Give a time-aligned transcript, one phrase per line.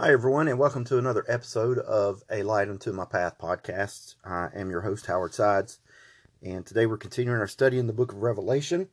[0.00, 4.14] Hi, everyone, and welcome to another episode of A Light Unto My Path podcast.
[4.24, 5.80] I am your host, Howard Sides,
[6.40, 8.90] and today we're continuing our study in the book of Revelation.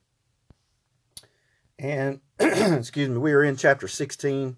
[1.78, 4.58] And, excuse me, we are in chapter 16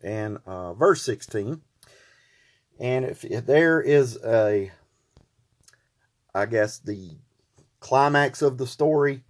[0.00, 1.60] and uh, verse 16.
[2.78, 4.70] And if, if there is a,
[6.32, 7.16] I guess, the
[7.80, 9.24] climax of the story,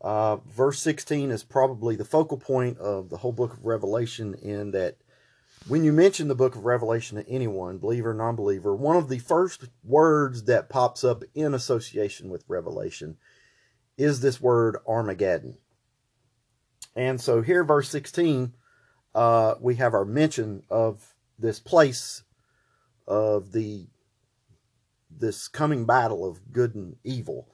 [0.00, 4.70] uh, verse 16 is probably the focal point of the whole book of Revelation, in
[4.70, 4.96] that
[5.66, 9.18] when you mention the book of Revelation to anyone, believer, non believer, one of the
[9.18, 13.16] first words that pops up in association with Revelation
[13.96, 15.58] is this word Armageddon.
[16.96, 18.54] And so here, verse 16,
[19.14, 22.22] uh, we have our mention of this place
[23.06, 23.86] of the
[25.10, 27.48] this coming battle of good and evil.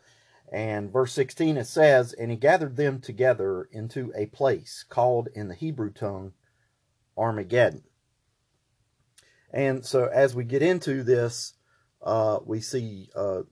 [0.52, 5.48] And verse 16 it says, And he gathered them together into a place called in
[5.48, 6.32] the Hebrew tongue
[7.16, 7.82] Armageddon.
[9.52, 11.54] And so as we get into this,
[12.02, 13.42] uh, we see uh,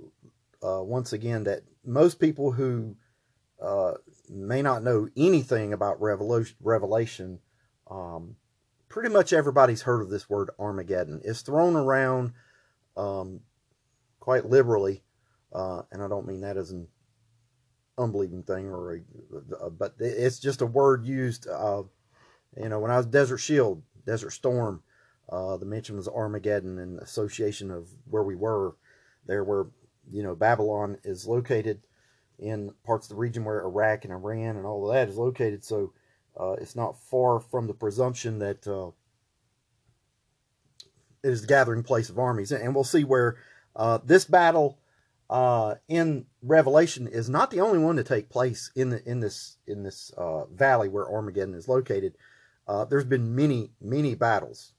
[0.63, 2.97] uh, once again that most people who
[3.61, 3.95] uh,
[4.29, 7.41] may not know anything about Revelation,
[7.91, 8.37] um,
[8.89, 11.21] pretty much everybody's heard of this word Armageddon.
[11.25, 12.33] It's thrown around
[12.97, 13.41] um,
[14.21, 15.03] quite liberally,
[15.53, 16.89] uh, and I don't mean that as an
[17.99, 19.01] unbelieving thing, or
[19.61, 21.47] a, but it's just a word used.
[21.49, 21.83] Uh,
[22.57, 24.83] you know, when I was Desert Shield, Desert Storm,
[25.29, 28.77] uh, the mention was Armageddon and association of where we were
[29.27, 29.67] there, where
[30.11, 31.81] you know Babylon is located
[32.39, 35.65] in parts of the region where Iraq and Iran and all of that is located.
[35.65, 35.93] So
[36.39, 38.89] uh, it's not far from the presumption that uh,
[41.23, 42.53] it is the gathering place of armies.
[42.53, 43.37] And we'll see where
[43.77, 44.79] uh, this battle
[45.31, 49.57] uh, in Revelation is not the only one to take place in the in this
[49.67, 52.15] in this uh, valley where Armageddon is located.
[52.91, 54.75] There's been many many battles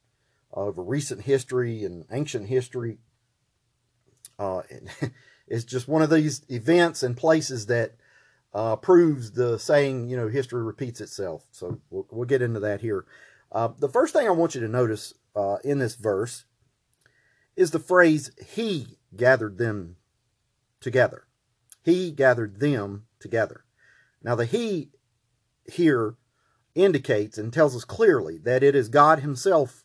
[0.56, 2.98] over recent history and ancient history.
[4.40, 4.62] Uh,
[5.48, 7.96] it's just one of these events and places that
[8.54, 11.46] uh, proves the saying, you know, history repeats itself.
[11.52, 13.06] So we'll, we'll get into that here.
[13.52, 16.46] Uh, the first thing I want you to notice uh, in this verse
[17.56, 19.98] is the phrase, He gathered them
[20.80, 21.26] together.
[21.84, 23.66] He gathered them together.
[24.24, 24.92] Now, the He
[25.72, 26.16] here
[26.74, 29.85] indicates and tells us clearly that it is God Himself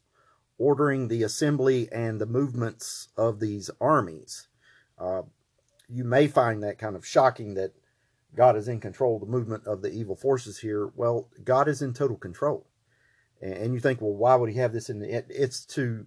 [0.61, 4.47] ordering the assembly and the movements of these armies.
[4.99, 5.23] Uh,
[5.89, 7.73] you may find that kind of shocking that
[8.37, 10.93] God is in control of the movement of the evil forces here.
[10.95, 12.67] Well, God is in total control.
[13.41, 16.05] And you think, well, why would he have this in the, it's to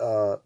[0.00, 0.36] uh,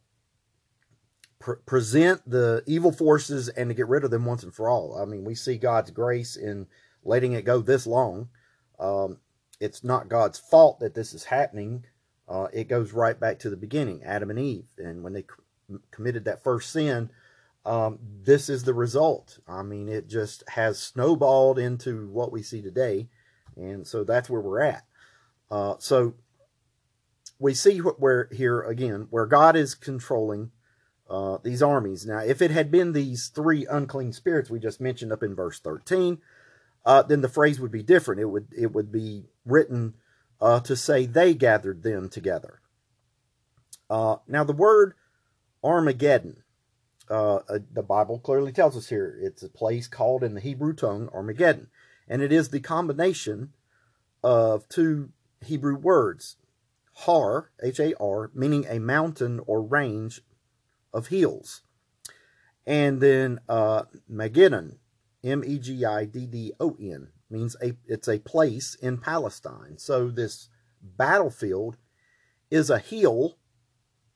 [1.38, 4.98] pre- present the evil forces and to get rid of them once and for all.
[5.00, 6.66] I mean, we see God's grace in
[7.04, 8.30] letting it go this long.
[8.80, 9.18] Um,
[9.60, 11.84] it's not God's fault that this is happening
[12.28, 14.66] uh, it goes right back to the beginning, Adam and Eve.
[14.76, 15.24] And when they
[15.90, 17.10] committed that first sin,
[17.64, 19.38] um, this is the result.
[19.48, 23.08] I mean, it just has snowballed into what we see today.
[23.56, 24.84] And so that's where we're at.
[25.50, 26.14] Uh, so
[27.38, 30.50] we see where here again, where God is controlling
[31.08, 32.06] uh, these armies.
[32.06, 35.58] Now, if it had been these three unclean spirits we just mentioned up in verse
[35.60, 36.18] 13,
[36.84, 38.20] uh, then the phrase would be different.
[38.20, 39.94] It would it would be written
[40.40, 42.60] uh, to say they gathered them together.
[43.90, 44.94] Uh, now, the word
[45.64, 46.42] Armageddon,
[47.10, 50.74] uh, uh, the Bible clearly tells us here, it's a place called in the Hebrew
[50.74, 51.68] tongue Armageddon.
[52.06, 53.52] And it is the combination
[54.22, 55.10] of two
[55.44, 56.36] Hebrew words,
[56.94, 60.22] Har, H A R, meaning a mountain or range
[60.92, 61.62] of hills.
[62.66, 64.76] And then uh, Megiddon,
[65.24, 69.78] M E G I D D O N, means a it's a place in Palestine.
[69.78, 70.48] So this
[70.82, 71.76] battlefield
[72.50, 73.38] is a hill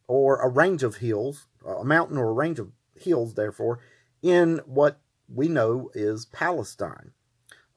[0.07, 3.81] or a range of hills, a mountain or a range of hills, therefore,
[4.23, 7.13] in what we know is Palestine.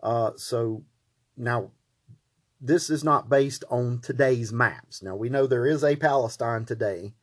[0.02, 0.84] Uh, so
[1.38, 1.72] now
[2.60, 5.02] this is not based on today's maps.
[5.02, 7.14] Now we know there is a Palestine today,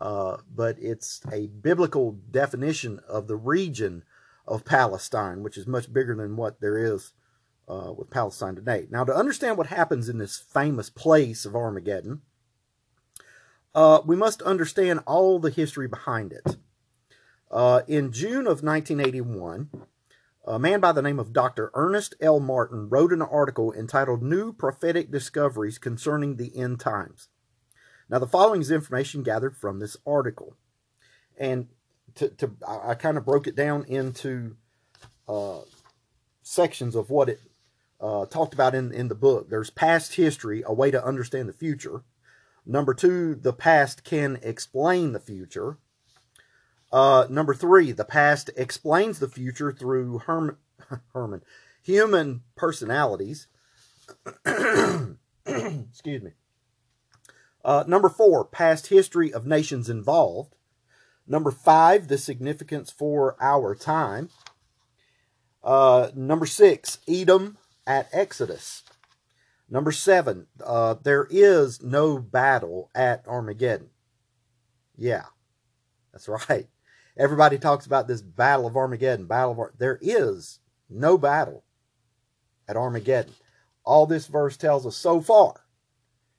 [0.00, 4.04] uh, but it's a biblical definition of the region
[4.46, 7.12] of Palestine, which is much bigger than what there is
[7.68, 8.86] uh, with Palestine today.
[8.90, 12.22] Now, to understand what happens in this famous place of Armageddon,
[13.74, 16.56] uh, we must understand all the history behind it.
[17.50, 19.70] Uh, in June of 1981,
[20.46, 21.70] a man by the name of Dr.
[21.74, 22.38] Ernest L.
[22.38, 27.28] Martin wrote an article entitled New Prophetic Discoveries Concerning the End Times.
[28.10, 30.56] Now, the following is information gathered from this article.
[31.38, 31.68] And
[32.16, 34.56] to, to I, I kind of broke it down into
[35.28, 35.60] uh,
[36.42, 37.40] sections of what it
[38.04, 39.48] uh, talked about in, in the book.
[39.48, 42.02] There's past history, a way to understand the future.
[42.66, 45.78] Number two, the past can explain the future.
[46.92, 50.56] Uh, number three, the past explains the future through Herman,
[51.14, 51.42] Herman
[51.82, 53.46] human personalities.
[54.46, 56.32] Excuse me.
[57.64, 60.54] Uh, number four, past history of nations involved.
[61.26, 64.28] Number five, the significance for our time.
[65.62, 68.82] Uh, number six, Edom at Exodus.
[69.68, 73.90] Number seven, uh, there is no battle at Armageddon.
[74.96, 75.24] Yeah,
[76.12, 76.68] that's right.
[77.16, 79.26] Everybody talks about this battle of Armageddon.
[79.26, 80.60] Battle of Ar- there is
[80.90, 81.64] no battle
[82.68, 83.34] at Armageddon.
[83.84, 85.64] All this verse tells us so far,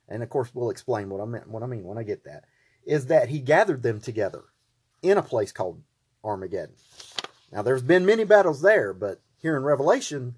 [0.08, 1.44] and of course we'll explain what I mean.
[1.48, 2.46] What I mean when I get that
[2.86, 4.44] is that he gathered them together
[5.02, 5.82] in a place called
[6.24, 6.76] Armageddon.
[7.52, 10.36] Now there's been many battles there, but here in Revelation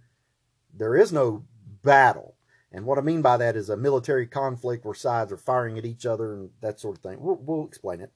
[0.78, 1.44] there is no
[1.84, 2.36] battle.
[2.72, 5.86] And what I mean by that is a military conflict where sides are firing at
[5.86, 7.20] each other and that sort of thing.
[7.20, 8.12] We'll, we'll explain it.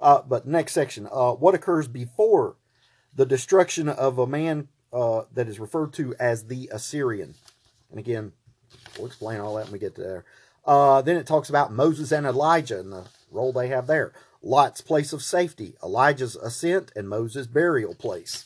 [0.00, 2.56] Uh, but next section, uh, what occurs before
[3.14, 7.34] the destruction of a man uh, that is referred to as the Assyrian?
[7.90, 8.32] And again,
[8.96, 10.24] we'll explain all that when we get to there.
[10.64, 14.12] Uh, then it talks about Moses and Elijah and the role they have there.
[14.42, 18.44] Lot's place of safety, Elijah's ascent, and Moses' burial place.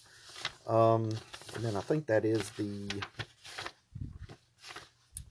[0.66, 1.10] Um,
[1.55, 2.88] and then I think that is the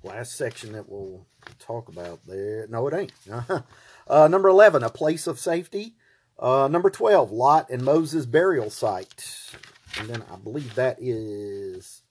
[0.03, 1.25] last section that we'll
[1.59, 2.68] talk about there.
[2.68, 3.13] No, it ain't.
[4.07, 5.95] uh, number 11, a place of safety.
[6.39, 9.51] Uh, number 12, Lot and Moses' burial site.
[10.00, 12.01] And then I believe that is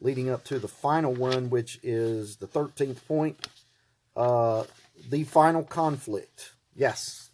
[0.00, 3.48] leading up to the final one, which is the 13th point.
[4.16, 4.64] Uh,
[5.10, 6.54] the final conflict.
[6.74, 7.30] Yes,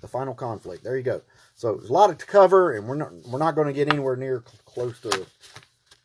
[0.00, 0.82] the final conflict.
[0.82, 1.22] There you go.
[1.54, 4.16] So there's a lot to cover, and we're not we're not going to get anywhere
[4.16, 5.26] near close to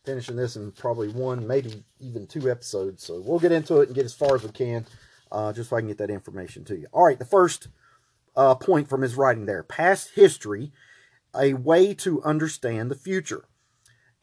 [0.05, 3.03] finishing this in probably one, maybe even two episodes.
[3.03, 4.85] So we'll get into it and get as far as we can,
[5.31, 6.87] uh, just so I can get that information to you.
[6.91, 7.67] All right, the first
[8.35, 10.71] uh, point from his writing there past history,
[11.35, 13.45] a way to understand the future.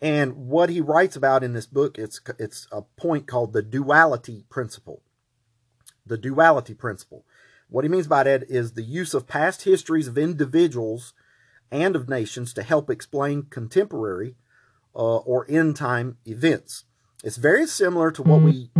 [0.00, 4.44] And what he writes about in this book, it's, it's a point called the duality
[4.50, 5.02] principle.
[6.05, 7.25] The duality principle.
[7.69, 11.14] What he means by that is the use of past histories of individuals
[11.70, 14.34] and of nations to help explain contemporary
[14.94, 16.85] uh, or end time events.
[17.25, 18.71] It's very similar to what we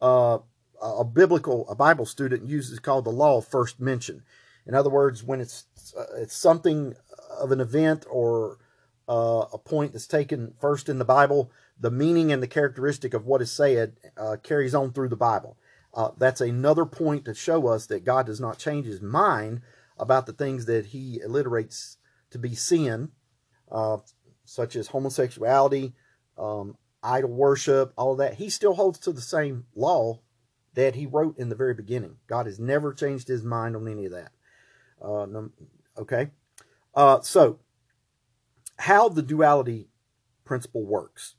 [0.00, 0.38] uh,
[0.80, 4.22] a biblical a Bible student uses called the law of first mention.
[4.66, 5.64] In other words, when it's
[5.98, 6.94] uh, it's something
[7.38, 8.58] of an event or
[9.08, 11.50] uh, a point that's taken first in the Bible,
[11.80, 15.56] the meaning and the characteristic of what is said uh, carries on through the Bible.
[15.94, 19.62] Uh, that's another point to show us that God does not change His mind
[19.98, 21.96] about the things that He alliterates
[22.30, 23.10] to be sin.
[24.48, 25.92] Such as homosexuality,
[26.38, 30.20] um, idol worship, all of that, he still holds to the same law
[30.72, 32.16] that he wrote in the very beginning.
[32.26, 34.32] God has never changed his mind on any of that.
[35.02, 35.26] Uh,
[35.98, 36.30] okay?
[36.94, 37.58] Uh, so,
[38.78, 39.90] how the duality
[40.46, 41.34] principle works.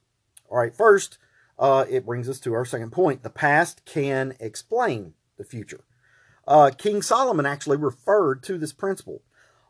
[0.48, 1.18] All right, first,
[1.58, 3.24] uh, it brings us to our second point.
[3.24, 5.84] The past can explain the future.
[6.48, 9.24] Uh, King Solomon actually referred to this principle.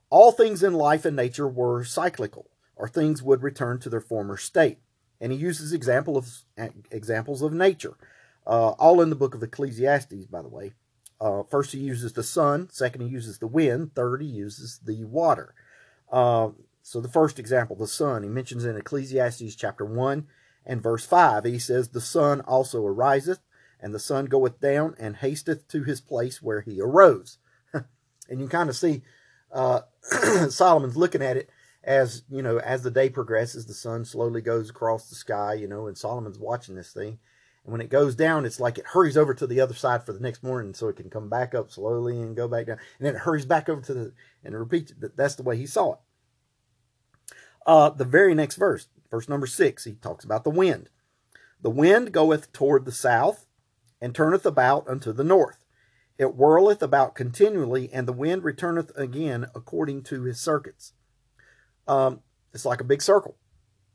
[0.09, 2.48] All things in life and nature were cyclical
[2.79, 4.79] or things would return to their former state.
[5.21, 6.29] And he uses example of
[6.89, 7.95] examples of nature,
[8.47, 10.71] uh, all in the book of Ecclesiastes, by the way.
[11.19, 12.69] Uh, first, he uses the sun.
[12.71, 13.93] Second, he uses the wind.
[13.93, 15.53] Third, he uses the water.
[16.09, 16.51] Uh,
[16.81, 20.25] so, the first example, the sun, he mentions in Ecclesiastes chapter 1
[20.65, 21.43] and verse 5.
[21.43, 23.41] He says, The sun also ariseth,
[23.81, 27.39] and the sun goeth down, and hasteth to his place where he arose.
[27.73, 29.01] and you kind of see
[29.51, 29.81] uh,
[30.49, 31.49] Solomon's looking at it
[31.83, 35.67] as you know as the day progresses the sun slowly goes across the sky you
[35.67, 37.19] know and solomon's watching this thing.
[37.63, 40.13] And when it goes down it's like it hurries over to the other side for
[40.13, 42.79] the next morning so it can come back up slowly and go back down.
[42.97, 45.65] And then it hurries back over to the and repeats it that's the way he
[45.65, 45.99] saw it.
[47.65, 50.89] Uh the very next verse verse number six he talks about the wind.
[51.61, 53.45] The wind goeth toward the south
[54.01, 55.65] and turneth about unto the north.
[56.17, 60.93] It whirleth about continually and the wind returneth again according to his circuits
[61.89, 62.21] um,
[62.53, 63.35] it's like a big circle.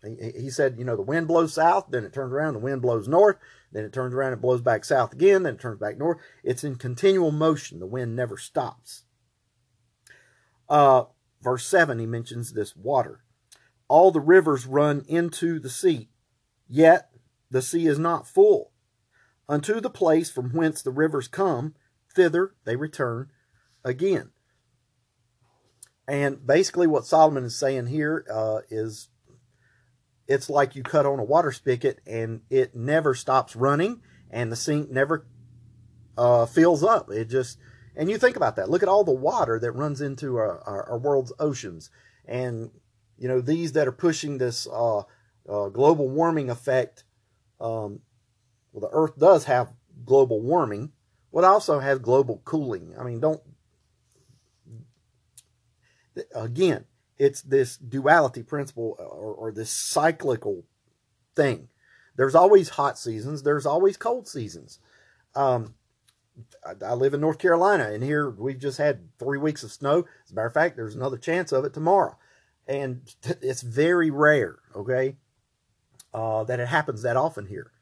[0.03, 2.83] He, he said, you know, the wind blows south, then it turns around, the wind
[2.83, 3.37] blows north,
[3.73, 6.19] then it turns around and blows back south again, then it turns back north.
[6.43, 7.79] It's in continual motion.
[7.79, 9.05] The wind never stops.
[10.69, 11.05] Uh,
[11.41, 13.21] verse 7, he mentions this water.
[13.89, 16.11] All the rivers run into the sea,
[16.69, 17.11] yet
[17.51, 18.73] the sea is not full.
[19.49, 21.75] Unto the place from whence the rivers come,
[22.13, 23.31] thither they return
[23.85, 24.31] again.
[26.07, 29.09] And basically, what Solomon is saying here uh, is
[30.27, 34.57] it's like you cut on a water spigot and it never stops running and the
[34.57, 35.27] sink never
[36.17, 37.11] uh, fills up.
[37.11, 37.59] It just
[37.97, 38.69] And you think about that.
[38.69, 41.91] Look at all the water that runs into our, our, our world's oceans.
[42.27, 42.71] And,
[43.19, 45.03] you know, these that are pushing this uh,
[45.49, 47.05] uh, global warming effect.
[47.61, 48.01] Um,
[48.73, 49.73] well, the Earth does have
[50.05, 50.93] global warming,
[51.33, 52.95] but also has global cooling.
[52.99, 53.41] I mean, don't.
[56.35, 56.85] Again,
[57.19, 60.65] it's this duality principle or, or this cyclical
[61.35, 61.69] thing.
[62.17, 64.79] There's always hot seasons, there's always cold seasons.
[65.35, 65.75] Um,
[66.65, 70.07] I, I live in North Carolina, and here we've just had three weeks of snow.
[70.25, 72.17] As a matter of fact, there's another chance of it tomorrow.
[72.67, 73.03] And
[73.43, 75.17] it's very rare, okay,
[76.13, 77.73] uh, that it happens that often here.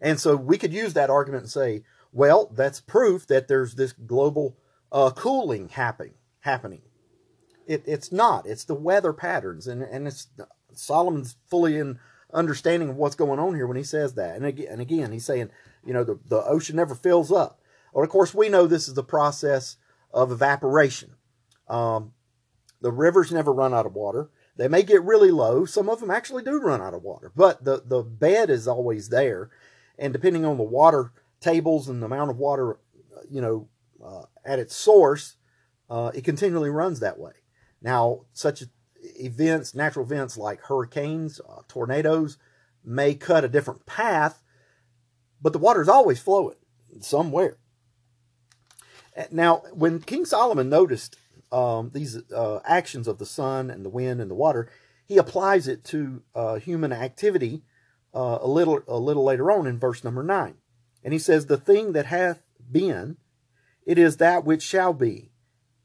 [0.00, 3.92] And so we could use that argument and say, well, that's proof that there's this
[3.92, 4.56] global
[4.92, 6.14] uh, cooling happening.
[6.40, 6.82] Happening.
[7.66, 8.46] It, it's not.
[8.46, 10.28] It's the weather patterns, and and it's
[10.72, 11.98] Solomon's fully in
[12.32, 14.36] understanding of what's going on here when he says that.
[14.36, 15.50] And again, and again, he's saying,
[15.86, 17.60] you know, the the ocean never fills up.
[17.92, 19.76] Well, of course, we know this is the process
[20.12, 21.14] of evaporation.
[21.68, 22.12] Um,
[22.80, 24.30] the rivers never run out of water.
[24.56, 25.64] They may get really low.
[25.64, 29.08] Some of them actually do run out of water, but the, the bed is always
[29.08, 29.50] there.
[29.98, 32.78] And depending on the water tables and the amount of water,
[33.30, 33.68] you know,
[34.04, 35.36] uh, at its source,
[35.90, 37.32] uh, it continually runs that way.
[37.84, 38.64] Now, such
[38.96, 42.38] events, natural events like hurricanes, uh, tornadoes,
[42.82, 44.42] may cut a different path,
[45.40, 46.56] but the water is always flowing
[47.00, 47.58] somewhere.
[49.30, 51.16] Now, when King Solomon noticed
[51.52, 54.70] um, these uh, actions of the sun and the wind and the water,
[55.04, 57.64] he applies it to uh, human activity
[58.14, 60.54] uh, a little a little later on in verse number nine,
[61.02, 63.18] and he says, "The thing that hath been,
[63.84, 65.33] it is that which shall be,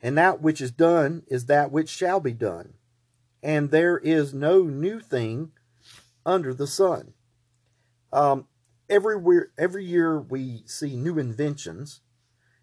[0.02, 2.74] and that which is done is that which shall be done,
[3.44, 5.52] and there is no new thing
[6.26, 7.14] under the sun."
[8.12, 8.48] Um,
[8.90, 12.02] every every year we see new inventions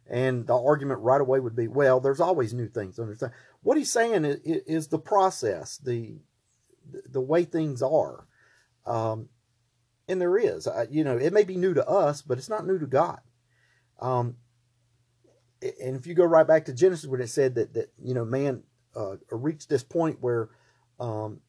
[0.09, 2.99] and the argument right away would be, well, there's always new things.
[2.99, 3.33] Understand?
[3.62, 6.16] What he's saying is, is the process, the
[7.11, 8.28] the way things are,
[8.87, 9.28] um,
[10.07, 10.69] and there is.
[10.88, 13.19] you know, it may be new to us, but it's not new to God.
[14.00, 14.37] Um,
[15.62, 18.25] and if you go right back to Genesis, when it said that that you know
[18.25, 18.62] man
[18.94, 20.50] uh, reached this point where
[21.00, 21.40] um,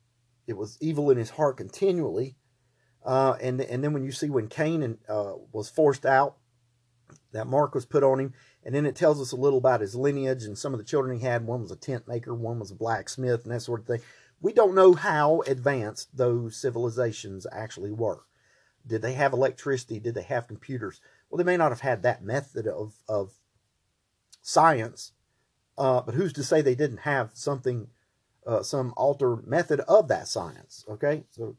[0.48, 2.38] it was evil in his heart continually,
[3.06, 6.38] uh, and and then when you see when Cain uh, was forced out
[7.32, 8.34] that mark was put on him.
[8.64, 11.18] And then it tells us a little about his lineage and some of the children
[11.18, 11.46] he had.
[11.46, 14.02] One was a tent maker, one was a blacksmith, and that sort of thing.
[14.42, 18.24] We don't know how advanced those civilizations actually were.
[18.86, 20.00] Did they have electricity?
[20.00, 21.02] Did they have computers?
[21.30, 23.32] Well, they may not have had that method of, of
[24.48, 25.12] science,
[25.78, 27.88] uh, but who's to say they didn't have something,
[28.46, 30.86] uh, some alter method of that science?
[30.90, 31.58] Okay, so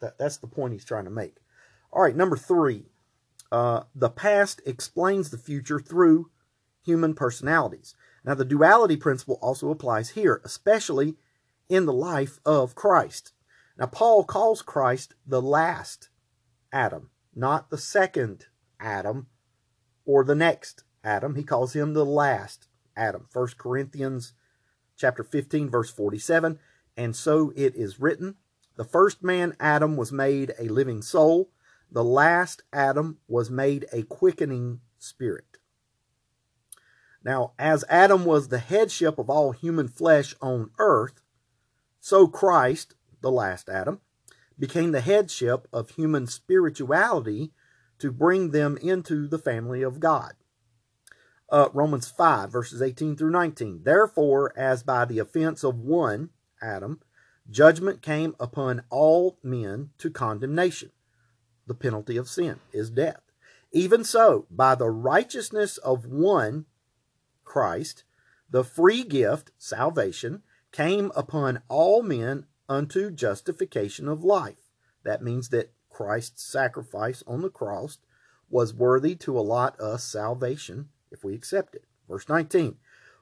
[0.00, 1.36] that, that's the point he's trying to make.
[1.92, 2.86] All right, number three
[3.52, 6.30] uh, the past explains the future through
[6.82, 7.94] human personalities.
[8.24, 11.16] Now, the duality principle also applies here, especially
[11.68, 13.32] in the life of Christ.
[13.78, 16.08] Now, Paul calls Christ the last
[16.72, 18.46] Adam, not the second
[18.80, 19.26] Adam
[20.06, 21.34] or the next Adam.
[21.34, 23.26] He calls him the last Adam.
[23.32, 24.32] 1 Corinthians
[24.96, 26.58] chapter 15 verse 47,
[26.96, 28.36] and so it is written,
[28.76, 31.50] the first man Adam was made a living soul,
[31.90, 35.58] the last Adam was made a quickening spirit.
[37.24, 41.20] Now, as Adam was the headship of all human flesh on earth,
[42.00, 44.00] so Christ, the last Adam,
[44.58, 47.52] became the headship of human spirituality
[47.98, 50.32] to bring them into the family of God.
[51.52, 53.82] Uh, Romans 5, verses 18 through 19.
[53.84, 56.30] Therefore, as by the offense of one,
[56.60, 57.00] Adam,
[57.50, 60.90] judgment came upon all men to condemnation
[61.66, 63.22] the penalty of sin is death.
[63.72, 66.66] Even so, by the righteousness of one,
[67.44, 68.04] Christ,
[68.50, 70.42] the free gift, salvation,
[70.72, 74.70] came upon all men unto justification of life.
[75.04, 77.98] That means that Christ's sacrifice on the cross
[78.50, 81.84] was worthy to allot us salvation if we accept it.
[82.08, 82.76] Verse 19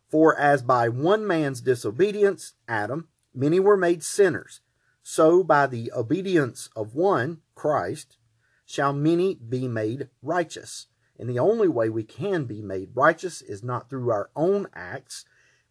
[0.09, 4.61] For as by one man's disobedience, Adam, many were made sinners,
[5.03, 8.17] so by the obedience of one, Christ,
[8.65, 10.87] shall many be made righteous.
[11.19, 15.25] And the only way we can be made righteous is not through our own acts.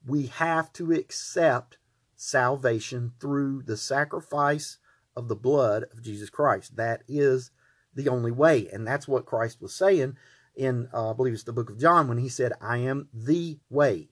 [0.06, 1.78] We have to accept
[2.16, 4.78] salvation through the sacrifice
[5.16, 6.76] of the blood of Jesus Christ.
[6.76, 7.52] That is
[7.96, 8.68] the only way.
[8.72, 10.18] And that's what Christ was saying
[10.60, 13.58] in, uh, I believe it's the book of John, when he said, I am the
[13.70, 14.10] way,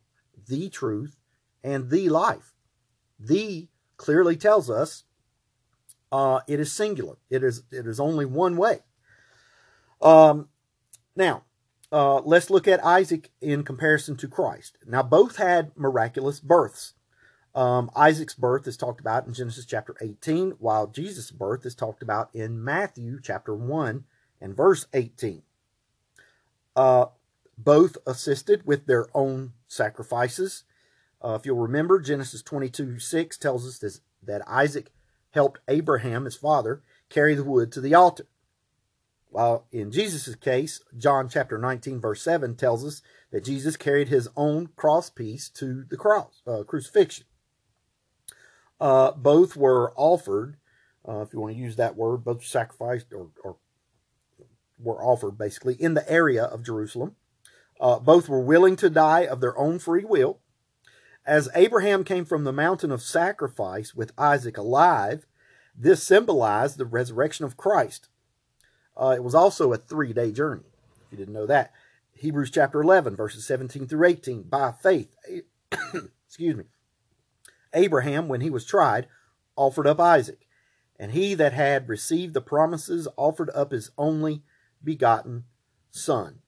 [0.48, 1.18] the truth,
[1.63, 2.54] and the life.
[3.20, 5.04] The clearly tells us
[6.12, 7.18] uh, it is singular.
[7.30, 8.80] It is it is only one way.
[10.01, 10.48] Um,
[11.16, 11.44] now,
[11.92, 14.77] uh, let's look at Isaac in comparison to Christ.
[14.86, 16.94] Now, both had miraculous births.
[17.56, 22.04] Um, Isaac's birth is talked about in Genesis chapter 18, while Jesus' birth is talked
[22.04, 24.06] about in Matthew chapter 1
[24.39, 25.42] and verse 18.
[26.78, 27.08] Uh,
[27.58, 30.64] both assisted with their own sacrifices.
[31.24, 34.92] Uh, if you'll remember, Genesis 22 6 tells us this, that Isaac
[35.32, 38.28] helped Abraham, his father, carry the wood to the altar.
[39.30, 44.30] While in Jesus' case, John chapter 19, verse 7 tells us that Jesus carried his
[44.38, 47.26] own cross piece to the cross, uh, crucifixion.
[48.80, 50.58] Uh, both were offered,
[51.08, 53.58] uh, if you want to use that word, both sacrificed or, or
[54.80, 57.16] were offered basically in the area of Jerusalem.
[57.80, 60.40] Uh, both were willing to die of their own free will.
[61.26, 65.26] As Abraham came from the mountain of sacrifice with Isaac alive,
[65.78, 68.08] this symbolized the resurrection of Christ.
[68.96, 70.64] Uh, it was also a three day journey,
[71.06, 71.72] if you didn't know that.
[72.14, 74.44] Hebrews chapter 11, verses 17 through 18.
[74.44, 75.14] By faith,
[76.26, 76.64] excuse me,
[77.74, 79.08] Abraham, when he was tried,
[79.56, 80.48] offered up Isaac,
[81.00, 84.42] and he that had received the promises offered up his only
[84.84, 85.46] begotten
[85.90, 86.40] Son,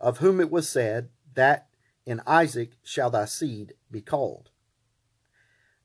[0.00, 1.68] of whom it was said, That
[2.04, 4.50] in Isaac shall thy seed be called.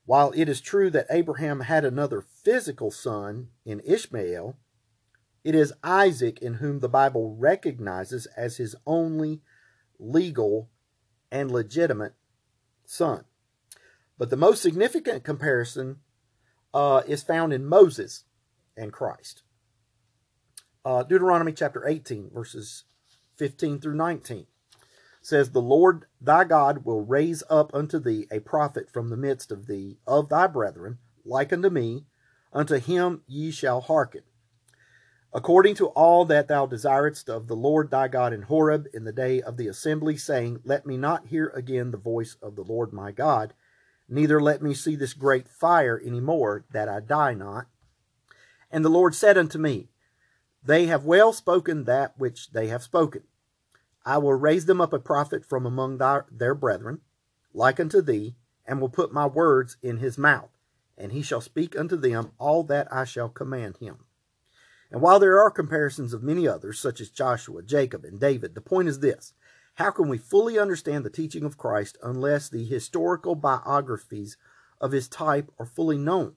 [0.04, 4.56] While it is true that Abraham had another physical son in Ishmael,
[5.44, 9.42] it is Isaac in whom the Bible recognizes as his only
[9.98, 10.70] legal
[11.30, 12.14] and legitimate
[12.84, 13.24] son.
[14.18, 16.00] But the most significant comparison
[16.74, 18.24] uh, is found in Moses
[18.76, 19.42] and Christ.
[20.84, 22.84] Uh, Deuteronomy chapter 18, verses
[23.36, 24.46] 15 through 19
[25.20, 29.52] says, The Lord thy God will raise up unto thee a prophet from the midst
[29.52, 32.06] of thee, of thy brethren, like unto me,
[32.52, 34.22] unto him ye shall hearken.
[35.32, 39.12] According to all that thou desiredst of the Lord thy God in Horeb in the
[39.12, 42.92] day of the assembly, saying, Let me not hear again the voice of the Lord
[42.92, 43.54] my God,
[44.08, 47.66] neither let me see this great fire any more, that I die not.
[48.68, 49.88] And the Lord said unto me,
[50.64, 53.22] they have well spoken that which they have spoken.
[54.04, 57.00] I will raise them up a prophet from among thy, their brethren,
[57.52, 60.50] like unto thee, and will put my words in his mouth,
[60.96, 64.04] and he shall speak unto them all that I shall command him.
[64.90, 68.60] And while there are comparisons of many others, such as Joshua, Jacob, and David, the
[68.60, 69.32] point is this
[69.76, 74.36] how can we fully understand the teaching of Christ unless the historical biographies
[74.80, 76.34] of his type are fully known?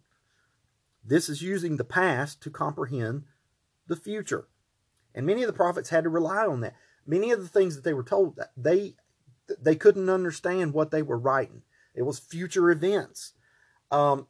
[1.03, 3.25] This is using the past to comprehend
[3.88, 4.48] the future.
[5.13, 6.76] And many of the prophets had to rely on that.
[7.06, 8.95] Many of the things that they were told, they
[9.62, 11.62] they couldn't understand what they were writing.
[11.93, 13.34] It was future events.
[13.91, 14.28] Um,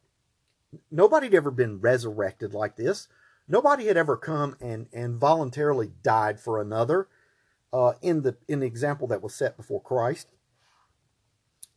[0.91, 3.07] nobody had ever been resurrected like this.
[3.47, 7.07] Nobody had ever come and, and voluntarily died for another
[7.71, 10.27] uh, in the in the example that was set before Christ.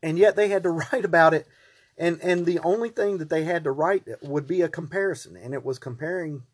[0.02, 1.46] And yet they had to write about it,
[1.96, 5.54] and and the only thing that they had to write would be a comparison, and
[5.54, 6.44] it was comparing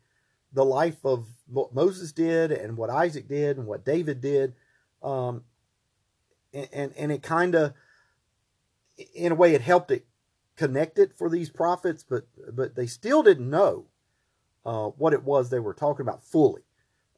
[0.55, 4.53] the life of what Moses did and what Isaac did and what David did.
[5.03, 5.43] Um,
[6.53, 7.73] and, and, and it kind of,
[9.13, 10.05] in a way, it helped it
[10.55, 13.85] connect it for these prophets, but, but they still didn't know
[14.65, 16.61] uh, what it was they were talking about fully.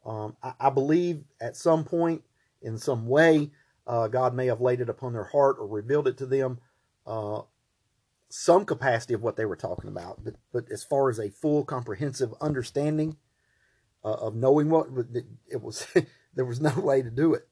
[0.03, 2.23] Um, I, I, believe at some point,
[2.61, 3.51] in some way,
[3.85, 6.59] uh, God may have laid it upon their heart or revealed it to them,
[7.05, 7.41] uh,
[8.29, 10.23] some capacity of what they were talking about.
[10.23, 13.17] But, but as far as a full, comprehensive understanding,
[14.03, 14.87] uh, of knowing what
[15.49, 15.87] it was.
[16.35, 17.47] there was no way to do it.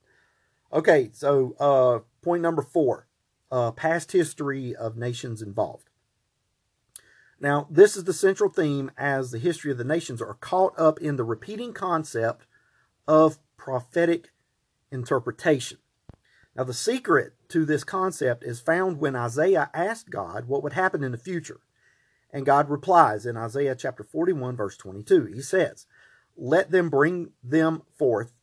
[0.71, 3.07] Okay, so uh, point number four
[3.51, 5.89] uh, past history of nations involved.
[7.39, 10.99] Now, this is the central theme as the history of the nations are caught up
[10.99, 12.45] in the repeating concept
[13.07, 14.31] of prophetic
[14.91, 15.77] interpretation.
[16.55, 21.03] Now, the secret to this concept is found when Isaiah asked God what would happen
[21.03, 21.59] in the future.
[22.31, 25.25] And God replies in Isaiah chapter 41, verse 22.
[25.25, 25.85] He says,
[26.37, 28.33] let them bring them forth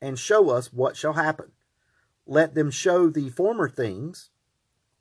[0.00, 1.52] and show us what shall happen.
[2.26, 4.30] Let them show the former things,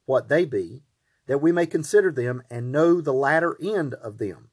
[0.06, 0.84] what they be,
[1.28, 4.50] that we may consider them and know the latter end of them,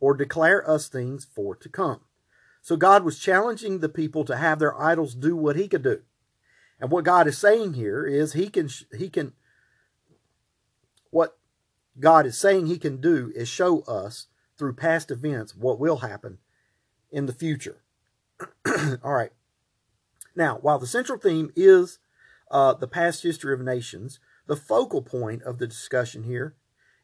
[0.00, 2.00] or declare us things for to come.
[2.62, 6.02] So God was challenging the people to have their idols do what he could do.
[6.78, 9.32] And what God is saying here is he can he can
[11.10, 11.36] what
[11.98, 16.38] God is saying he can do is show us through past events what will happen
[17.10, 17.82] in the future.
[19.02, 19.32] All right.
[20.34, 21.98] Now, while the central theme is
[22.50, 26.56] uh, the past history of nations, the focal point of the discussion here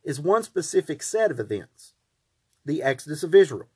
[0.05, 1.93] is one specific set of events
[2.65, 3.69] the Exodus of Israel.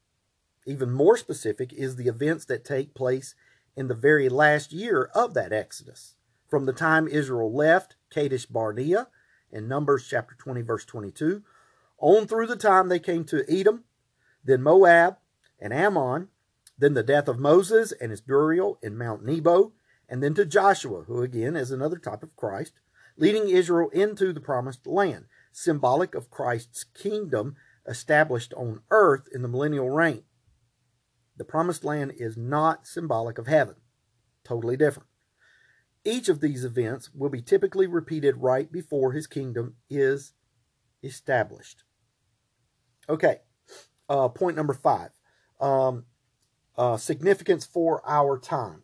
[0.67, 3.37] Even more specific is the events that take place
[3.77, 6.17] in the very last year of that exodus,
[6.49, 9.07] from the time Israel left Kadesh Barnea
[9.53, 11.43] in Numbers chapter 20, verse 22,
[11.99, 13.85] on through the time they came to Edom,
[14.45, 15.19] then Moab
[15.61, 16.29] and Ammon,
[16.79, 19.73] then the death of Moses and his burial in Mount Nebo,
[20.09, 22.73] and then to Joshua, who again is another type of Christ,
[23.17, 29.49] leading Israel into the promised land, symbolic of Christ's kingdom established on earth in the
[29.49, 30.25] millennial reign.
[31.37, 33.77] The promised land is not symbolic of heaven,
[34.45, 35.09] totally different.
[36.05, 40.33] Each of these events will be typically repeated right before his kingdom is
[41.03, 41.85] established.
[43.09, 43.41] Okay,
[44.09, 45.11] uh, point number five
[45.61, 46.05] um,
[46.77, 48.83] uh, significance for our time.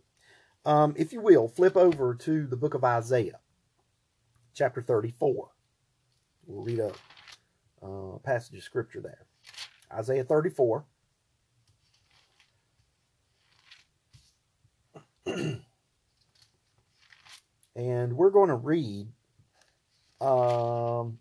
[0.64, 3.40] Um, if you will, flip over to the book of Isaiah,
[4.54, 5.48] chapter 34.
[6.46, 6.92] We'll read a
[7.84, 9.26] uh, passage of scripture there.
[9.92, 10.84] Isaiah 34.
[17.76, 19.08] and we're going to read
[20.20, 21.18] um,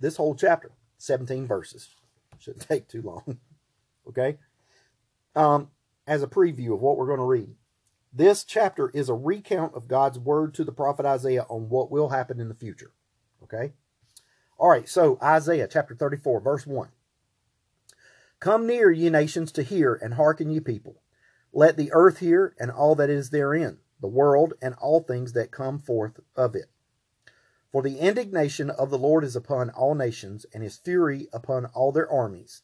[0.00, 1.88] this whole chapter, 17 verses.
[2.38, 3.38] Shouldn't take too long.
[4.08, 4.38] okay?
[5.36, 5.68] Um,
[6.06, 7.54] as a preview of what we're going to read.
[8.12, 12.08] This chapter is a recount of God's word to the prophet Isaiah on what will
[12.08, 12.92] happen in the future.
[13.42, 13.74] Okay?
[14.58, 16.88] All right, so Isaiah chapter 34, verse 1.
[18.40, 21.02] Come near, ye nations, to hear, and hearken, ye people.
[21.52, 25.50] Let the earth hear, and all that is therein, the world, and all things that
[25.50, 26.70] come forth of it.
[27.72, 31.92] For the indignation of the Lord is upon all nations, and his fury upon all
[31.92, 32.62] their armies.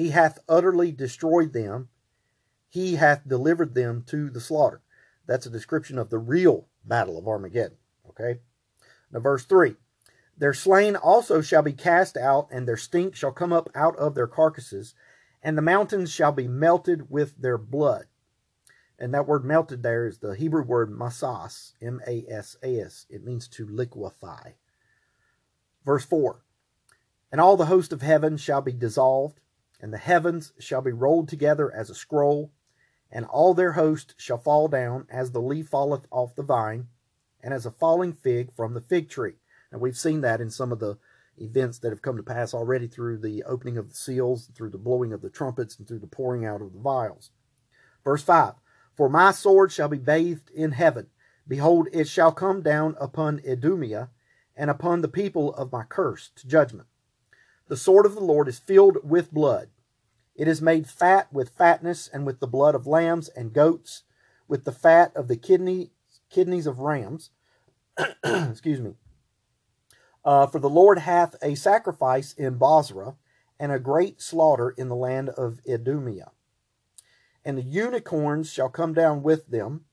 [0.00, 1.90] He hath utterly destroyed them,
[2.70, 4.80] he hath delivered them to the slaughter.
[5.26, 7.76] That's a description of the real battle of Armageddon.
[8.08, 8.40] Okay?
[9.12, 9.76] Now, verse 3
[10.38, 14.14] Their slain also shall be cast out, and their stink shall come up out of
[14.14, 14.94] their carcasses,
[15.42, 18.06] and the mountains shall be melted with their blood.
[18.98, 23.04] And that word melted there is the Hebrew word masas, M A S A S.
[23.10, 24.52] It means to liquefy.
[25.84, 26.42] Verse 4
[27.30, 29.40] And all the host of heaven shall be dissolved,
[29.80, 32.52] and the heavens shall be rolled together as a scroll,
[33.10, 36.88] and all their host shall fall down as the leaf falleth off the vine,
[37.42, 39.34] and as a falling fig from the fig tree.
[39.72, 40.98] And we've seen that in some of the
[41.38, 44.78] events that have come to pass already through the opening of the seals, through the
[44.78, 47.30] blowing of the trumpets, and through the pouring out of the vials.
[48.04, 48.54] Verse 5
[48.94, 51.08] For my sword shall be bathed in heaven.
[51.48, 54.10] Behold, it shall come down upon Idumea,
[54.54, 56.86] and upon the people of my curse to judgment.
[57.70, 59.68] The sword of the Lord is filled with blood.
[60.34, 64.02] It is made fat with fatness and with the blood of lambs and goats,
[64.48, 65.92] with the fat of the kidney,
[66.30, 67.30] kidneys of rams.
[68.24, 68.94] Excuse me.
[70.24, 73.14] Uh, for the Lord hath a sacrifice in Bozrah,
[73.60, 76.32] and a great slaughter in the land of Idumea.
[77.44, 79.84] And the unicorns shall come down with them.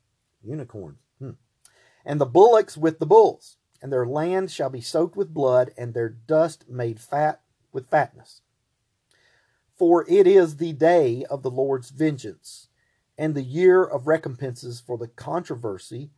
[0.42, 0.98] Unicorns.
[1.20, 1.32] Hmm.
[2.04, 3.58] And the bullocks with the bulls.
[3.84, 8.42] And their land shall be soaked with blood, and their dust made fat with fatness.
[9.76, 12.70] For it is the day of the Lord's vengeance,
[13.18, 16.12] and the year of recompenses for the controversy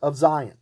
[0.00, 0.58] of Zion.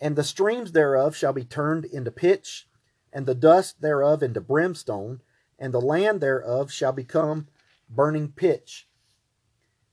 [0.00, 2.68] And the streams thereof shall be turned into pitch,
[3.12, 5.22] and the dust thereof into brimstone,
[5.58, 7.48] and the land thereof shall become
[7.88, 8.88] burning pitch.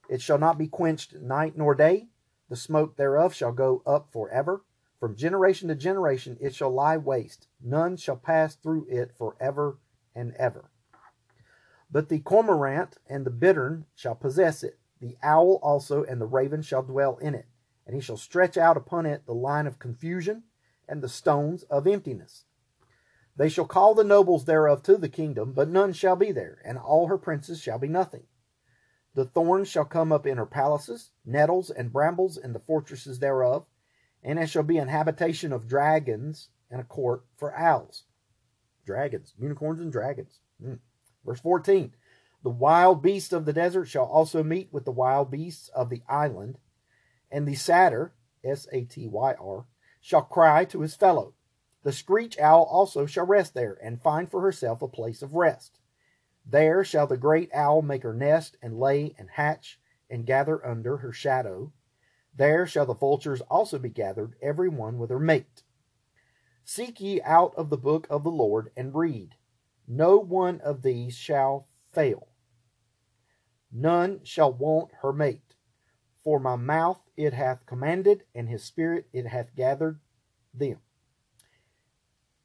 [0.09, 2.09] It shall not be quenched night nor day,
[2.49, 4.61] the smoke thereof shall go up for ever.
[5.05, 9.77] From generation to generation it shall lie waste, none shall pass through it for ever
[10.15, 10.71] and ever.
[11.91, 16.63] But the cormorant and the bittern shall possess it, the owl also and the raven
[16.63, 17.45] shall dwell in it,
[17.85, 20.45] and he shall stretch out upon it the line of confusion
[20.89, 22.45] and the stones of emptiness.
[23.35, 26.79] They shall call the nobles thereof to the kingdom, but none shall be there, and
[26.79, 28.23] all her princes shall be nothing.
[29.13, 33.67] The thorns shall come up in her palaces, nettles and brambles in the fortresses thereof,
[34.25, 38.05] and it shall be an habitation of dragons and a court for owls.
[38.83, 40.39] Dragons, unicorns, and dragons.
[40.61, 40.79] Mm.
[41.23, 41.93] Verse 14
[42.43, 46.01] The wild beasts of the desert shall also meet with the wild beasts of the
[46.09, 46.57] island,
[47.31, 49.65] and the satyr, S A T Y R,
[50.01, 51.35] shall cry to his fellow.
[51.83, 55.79] The screech owl also shall rest there, and find for herself a place of rest.
[56.43, 60.97] There shall the great owl make her nest, and lay, and hatch, and gather under
[60.97, 61.71] her shadow.
[62.37, 65.63] There shall the vultures also be gathered, every one with her mate.
[66.65, 69.35] Seek ye out of the book of the Lord, and read.
[69.87, 72.27] No one of these shall fail.
[73.71, 75.55] None shall want her mate.
[76.23, 79.99] For my mouth it hath commanded, and his spirit it hath gathered
[80.53, 80.79] them.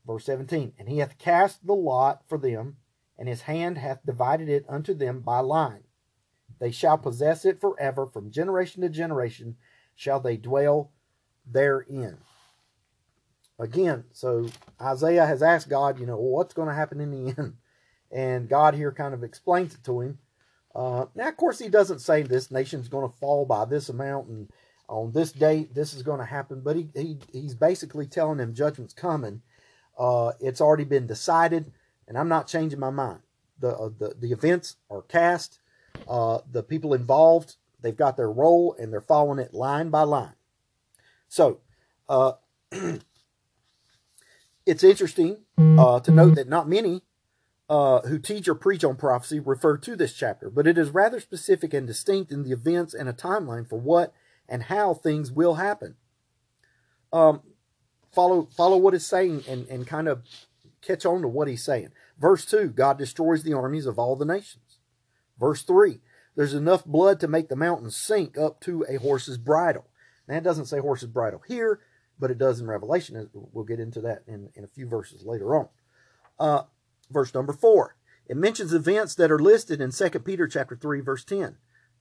[0.06, 2.76] Verse 17 And he hath cast the lot for them,
[3.18, 5.84] and his hand hath divided it unto them by line.
[6.58, 9.56] They shall possess it forever, from generation to generation
[9.94, 10.92] shall they dwell
[11.46, 12.18] therein.
[13.58, 14.48] Again, so
[14.80, 17.56] Isaiah has asked God, you know, well, what's going to happen in the end?
[18.10, 20.18] And God here kind of explains it to him.
[20.74, 24.28] Uh, now, of course, he doesn't say this nation's going to fall by this amount
[24.28, 24.50] and
[24.90, 28.54] on this date this is going to happen, but he, he he's basically telling them
[28.54, 29.40] judgment's coming.
[29.96, 31.72] Uh, it's already been decided,
[32.08, 33.20] and I'm not changing my mind.
[33.60, 35.60] The uh, the the events are cast.
[36.08, 40.34] Uh, the people involved they've got their role and they're following it line by line.
[41.28, 41.60] So,
[42.08, 42.32] uh,
[44.66, 47.02] it's interesting uh, to note that not many
[47.68, 51.20] uh, who teach or preach on prophecy refer to this chapter, but it is rather
[51.20, 54.12] specific and distinct in the events and a timeline for what
[54.48, 55.94] and how things will happen.
[57.12, 57.42] Um,
[58.12, 60.24] follow follow what it's saying and, and kind of
[60.82, 61.90] catch on to what he's saying.
[62.18, 64.78] Verse 2 God destroys the armies of all the nations.
[65.38, 66.00] Verse 3
[66.36, 69.86] There's enough blood to make the mountains sink up to a horse's bridle.
[70.28, 71.80] Now, it doesn't say horse's bridle here,
[72.18, 73.28] but it does in Revelation.
[73.32, 75.68] We'll get into that in, in a few verses later on.
[76.38, 76.62] Uh,
[77.10, 77.96] verse number 4.
[78.26, 81.56] It mentions events that are listed in 2 Peter chapter 3 verse 10.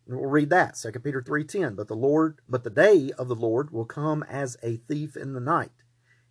[0.09, 1.75] We'll read that, 2 Peter 3:10.
[1.75, 5.33] But the Lord, but the day of the Lord will come as a thief in
[5.33, 5.83] the night,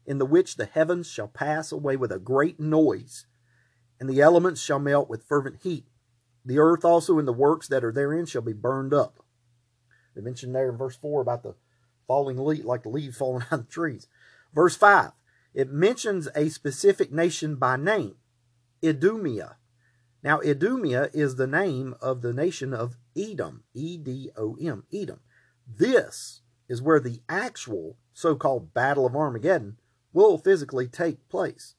[0.05, 3.27] in the which the heavens shall pass away with a great noise,
[4.01, 5.87] and the elements shall melt with fervent heat.
[6.45, 9.25] The earth also and the works that are therein shall be burned up.
[10.15, 11.55] They mentioned there in verse 4 about the
[12.07, 14.07] falling leaf, like the leaves falling out of the trees.
[14.55, 15.13] Verse 5,
[15.55, 18.17] it mentions a specific nation by name.
[18.85, 19.57] Idumea.
[20.23, 25.21] Now, Idumea is the name of the nation of Edom, E D O M, Edom.
[25.67, 29.79] This is where the actual so called Battle of Armageddon
[30.13, 31.75] will physically take place.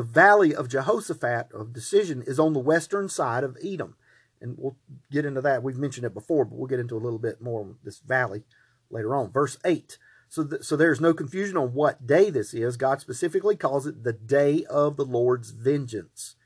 [0.00, 3.96] The valley of Jehoshaphat of decision is on the western side of Edom.
[4.40, 4.78] And we'll
[5.12, 5.62] get into that.
[5.62, 8.44] We've mentioned it before, but we'll get into a little bit more this valley
[8.88, 9.30] later on.
[9.30, 9.98] Verse 8.
[10.26, 12.78] So, th- so there's no confusion on what day this is.
[12.78, 16.36] God specifically calls it the day of the Lord's vengeance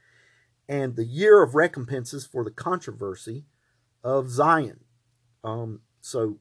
[0.69, 3.45] and the year of recompenses for the controversy
[4.03, 4.81] of Zion.
[5.45, 6.41] Um, so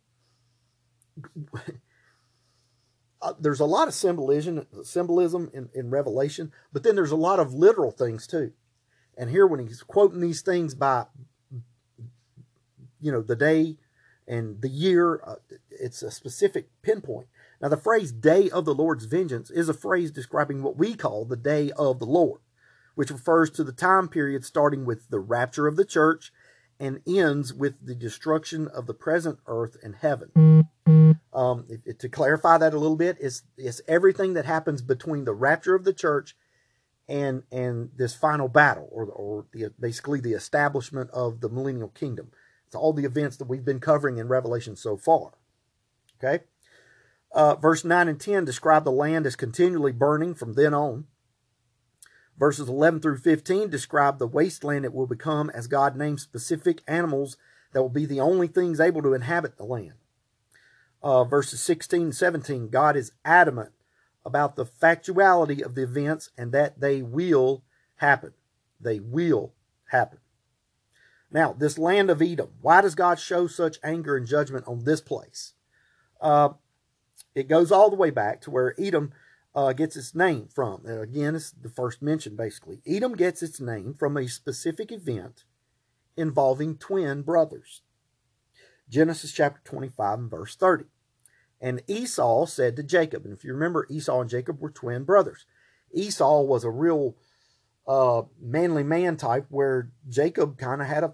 [3.24, 7.40] uh, there's a lot of symbolism symbolism in, in Revelation, but then there's a lot
[7.40, 8.52] of literal things too.
[9.18, 11.06] And here, when he's quoting these things by,
[13.00, 13.78] you know, the day
[14.28, 15.36] and the year, uh,
[15.70, 17.28] it's a specific pinpoint.
[17.62, 21.24] Now, the phrase day of the Lord's vengeance is a phrase describing what we call
[21.24, 22.42] the day of the Lord,
[22.96, 26.34] which refers to the time period starting with the rapture of the church
[26.84, 30.68] and ends with the destruction of the present earth and heaven.
[31.32, 31.66] Um,
[31.98, 35.86] to clarify that a little bit, it's, it's everything that happens between the rapture of
[35.86, 36.36] the church
[37.08, 42.32] and and this final battle, or or the, basically the establishment of the millennial kingdom.
[42.66, 45.32] It's all the events that we've been covering in Revelation so far.
[46.18, 46.44] Okay.
[47.34, 51.06] Uh, verse 9 and 10 describe the land as continually burning from then on.
[52.38, 57.38] Verses 11 through 15 describe the wasteland it will become as God names specific animals
[57.74, 59.94] that will be the only things able to inhabit the land.
[61.02, 63.72] Uh, verses 16 and 17, God is adamant
[64.26, 67.64] about the factuality of the events and that they will
[67.98, 68.34] happen.
[68.80, 69.54] They will
[69.92, 70.20] happen.
[71.30, 75.02] Now, this land of Edom, why does God show such anger and judgment on this
[75.02, 75.54] place?
[76.22, 76.50] Uh,
[77.36, 79.12] it goes all the way back to where Edom
[79.56, 80.86] uh, gets its name from.
[80.86, 82.82] Again, it's the first mention, basically.
[82.88, 85.44] Edom gets its name from a specific event
[86.18, 87.82] involving twin brothers.
[88.90, 90.86] Genesis chapter 25 and verse 30.
[91.62, 95.46] And Esau said to Jacob, and if you remember, Esau and Jacob were twin brothers.
[95.94, 97.16] Esau was a real
[97.88, 101.14] uh, manly man type, where Jacob kind of had a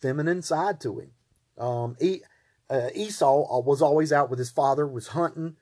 [0.00, 1.10] feminine side to him.
[1.58, 2.22] Um, he,
[2.70, 5.56] uh, Esau uh, was always out with his father, was hunting,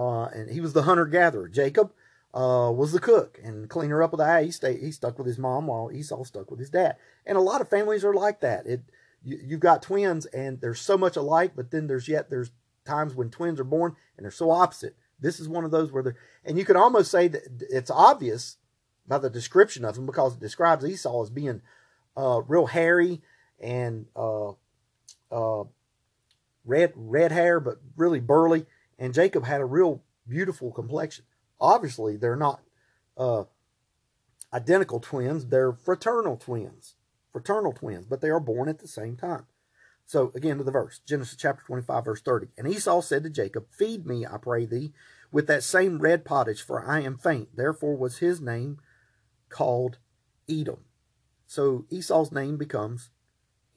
[0.00, 1.46] uh, and he was the hunter gatherer.
[1.46, 1.92] Jacob
[2.32, 4.44] uh, was the cook and cleaner up of the house.
[4.44, 6.96] He, stayed, he stuck with his mom while Esau stuck with his dad.
[7.26, 8.66] And a lot of families are like that.
[8.66, 8.80] It
[9.22, 12.50] you, you've got twins and they're so much alike, but then there's yet there's
[12.86, 14.96] times when twins are born and they're so opposite.
[15.20, 18.56] This is one of those where they're, and you could almost say that it's obvious
[19.06, 21.60] by the description of him because it describes Esau as being
[22.16, 23.20] uh, real hairy
[23.60, 24.52] and uh,
[25.30, 25.64] uh,
[26.64, 28.64] red red hair, but really burly.
[29.00, 31.24] And Jacob had a real beautiful complexion.
[31.60, 32.60] Obviously, they're not
[33.16, 33.44] uh,
[34.52, 36.94] identical twins; they're fraternal twins,
[37.32, 39.46] fraternal twins, but they are born at the same time.
[40.10, 42.48] So again to the verse, Genesis chapter 25, verse 30.
[42.58, 44.92] And Esau said to Jacob, Feed me, I pray thee,
[45.30, 47.54] with that same red pottage, for I am faint.
[47.54, 48.78] Therefore was his name
[49.50, 49.98] called
[50.48, 50.80] Edom.
[51.46, 53.10] So Esau's name becomes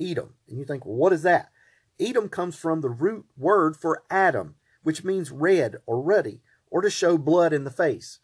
[0.01, 0.33] Edom.
[0.49, 1.51] And you think, well, what is that?
[1.99, 6.89] Edom comes from the root word for Adam, which means red or ruddy, or to
[6.89, 8.19] show blood in the face.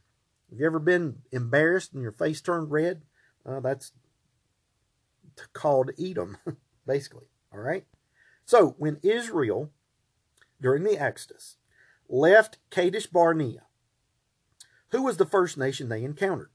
[0.49, 3.03] Have you ever been embarrassed and your face turned red?
[3.45, 3.91] Uh, that's
[5.53, 6.37] called Edom,
[6.85, 7.25] basically.
[7.53, 7.85] All right.
[8.45, 9.71] So when Israel,
[10.61, 11.57] during the Exodus,
[12.07, 13.63] left Kadesh Barnea,
[14.89, 16.49] who was the first nation they encountered?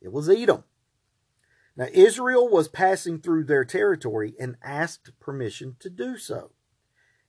[0.00, 0.64] It was Edom.
[1.76, 6.52] Now, Israel was passing through their territory and asked permission to do so,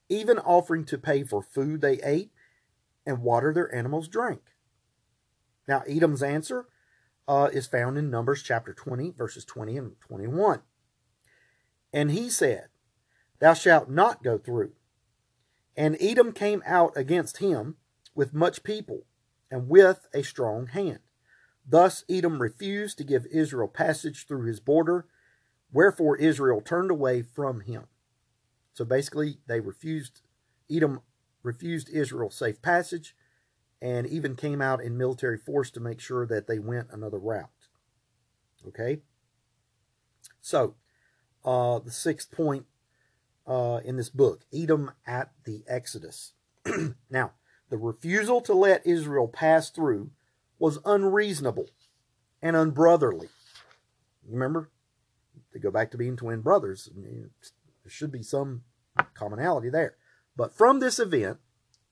[0.09, 2.31] even offering to pay for food they ate
[3.05, 4.41] and water their animals drank.
[5.67, 6.65] Now, Edom's answer
[7.27, 10.61] uh, is found in Numbers chapter 20, verses 20 and 21.
[11.91, 12.67] And he said,
[13.39, 14.73] Thou shalt not go through.
[15.75, 17.75] And Edom came out against him
[18.15, 19.05] with much people
[19.51, 20.99] and with a strong hand.
[21.65, 25.05] Thus Edom refused to give Israel passage through his border,
[25.71, 27.87] wherefore Israel turned away from him.
[28.77, 30.21] So basically, they refused,
[30.69, 31.01] Edom
[31.41, 33.15] refused Israel safe passage
[33.81, 37.49] and even came out in military force to make sure that they went another route.
[38.67, 38.99] Okay?
[40.41, 40.75] So,
[41.43, 42.67] uh, the sixth point
[43.47, 46.33] uh, in this book Edom at the Exodus.
[47.09, 47.31] now,
[47.71, 50.11] the refusal to let Israel pass through
[50.59, 51.71] was unreasonable
[52.43, 53.29] and unbrotherly.
[54.29, 54.69] Remember,
[55.51, 56.91] to go back to being twin brothers,
[57.87, 58.63] there should be some
[59.13, 59.95] commonality there.
[60.35, 61.37] But from this event,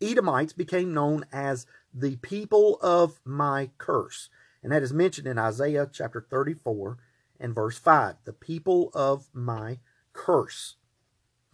[0.02, 4.28] Edomites became known as the people of my curse.
[4.62, 6.98] And that is mentioned in Isaiah chapter 34
[7.40, 8.16] and verse 5.
[8.26, 9.80] The people of my
[10.12, 10.76] curse.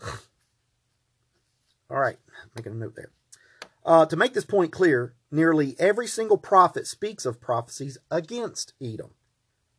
[0.04, 2.18] All right,
[2.56, 3.12] making a note there.
[3.86, 9.12] Uh, to make this point clear, nearly every single prophet speaks of prophecies against Edom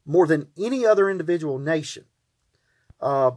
[0.06, 2.04] more than any other individual nation.
[3.00, 3.32] Uh,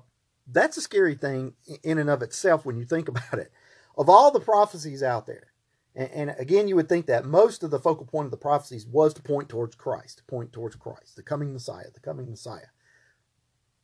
[0.47, 1.53] that's a scary thing
[1.83, 3.51] in and of itself when you think about it.
[3.97, 5.53] Of all the prophecies out there,
[5.95, 8.85] and, and, again, you would think that most of the focal point of the prophecies
[8.85, 12.67] was to point towards Christ, to point towards Christ, the coming Messiah, the coming Messiah.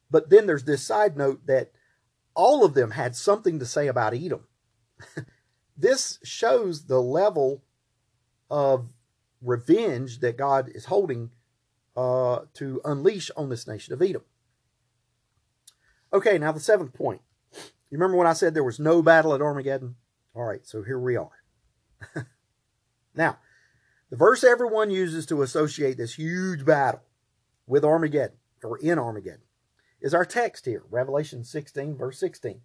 [0.09, 1.71] But then there's this side note that
[2.35, 4.45] all of them had something to say about Edom.
[5.77, 7.63] this shows the level
[8.49, 8.89] of
[9.41, 11.31] revenge that God is holding
[11.95, 14.23] uh, to unleash on this nation of Edom.
[16.13, 17.21] Okay, now the seventh point.
[17.53, 19.95] You remember when I said there was no battle at Armageddon?
[20.33, 21.43] All right, so here we are.
[23.15, 23.37] now,
[24.09, 27.01] the verse everyone uses to associate this huge battle
[27.67, 29.43] with Armageddon or in Armageddon
[30.01, 32.61] is our text here, Revelation 16, verse 16.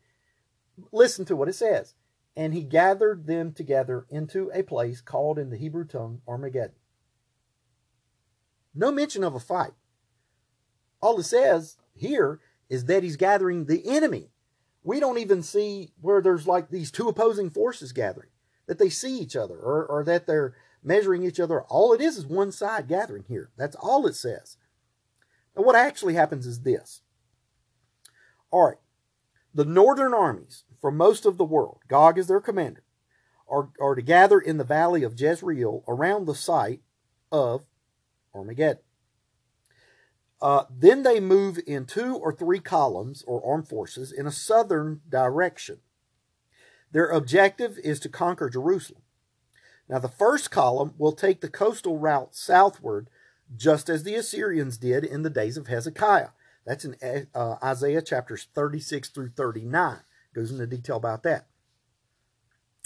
[0.93, 1.95] Listen to what it says.
[2.37, 6.77] And he gathered them together into a place called in the Hebrew tongue Armageddon.
[8.75, 9.73] No mention of a fight.
[11.01, 14.31] All it says here is that he's gathering the enemy.
[14.83, 18.29] We don't even see where there's like these two opposing forces gathering,
[18.67, 21.63] that they see each other or, or that they're measuring each other.
[21.63, 23.51] All it is is one side gathering here.
[23.57, 24.57] That's all it says.
[25.57, 27.03] Now, what actually happens is this
[28.51, 28.79] all right.
[29.55, 32.85] The northern armies from most of the world, Gog is their commander,
[33.49, 36.83] are, are to gather in the valley of Jezreel around the site
[37.33, 37.65] of
[38.35, 38.83] Armageddon.
[40.41, 45.01] Uh, then they move in two or three columns or armed forces in a southern
[45.09, 45.79] direction.
[46.93, 49.03] Their objective is to conquer Jerusalem.
[49.89, 53.09] Now, the first column will take the coastal route southward,
[53.57, 56.31] just as the Assyrians did in the days of Hezekiah.
[56.65, 56.97] That's in
[57.35, 59.99] uh, Isaiah chapters 36 through 39.
[60.35, 61.47] Goes into detail about that.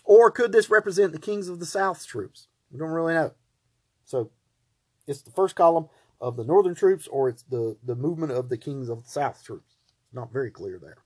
[0.04, 2.48] Or could this represent the kings of the South's troops?
[2.70, 3.32] We don't really know.
[4.04, 4.30] So
[5.06, 5.88] it's the first column
[6.20, 9.42] of the northern troops, or it's the, the movement of the kings of the South
[9.42, 9.76] troops.
[10.12, 10.98] Not very clear there.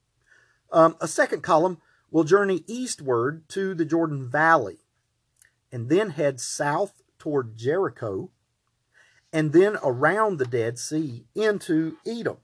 [0.72, 1.78] Um, a second column
[2.10, 4.78] will journey eastward to the Jordan Valley
[5.70, 8.30] and then head south toward Jericho
[9.32, 12.36] and then around the Dead Sea into Edom.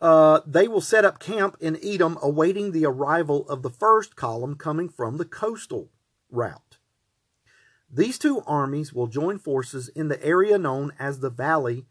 [0.00, 4.54] Uh, they will set up camp in Edom, awaiting the arrival of the first column
[4.54, 5.90] coming from the coastal
[6.30, 6.65] route.
[7.92, 11.86] These two armies will join forces in the area known as the Valley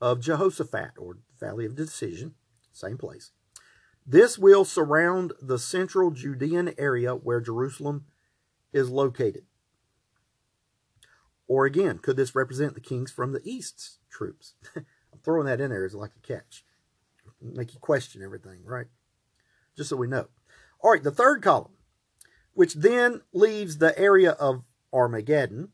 [0.00, 2.34] of Jehoshaphat, or Valley of Decision,
[2.72, 3.32] same place.
[4.06, 8.06] This will surround the central Judean area where Jerusalem
[8.72, 9.44] is located.
[11.46, 14.54] Or again, could this represent the kings from the east's troops?
[14.76, 16.64] I'm throwing that in there as like a catch
[17.42, 18.86] make you question everything, right?
[19.76, 20.28] Just so we know.
[20.80, 21.72] All right, the third column,
[22.52, 25.70] which then leaves the area of Armageddon,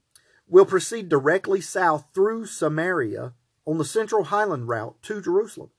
[0.46, 3.34] will proceed directly south through Samaria
[3.66, 5.70] on the central highland route to Jerusalem.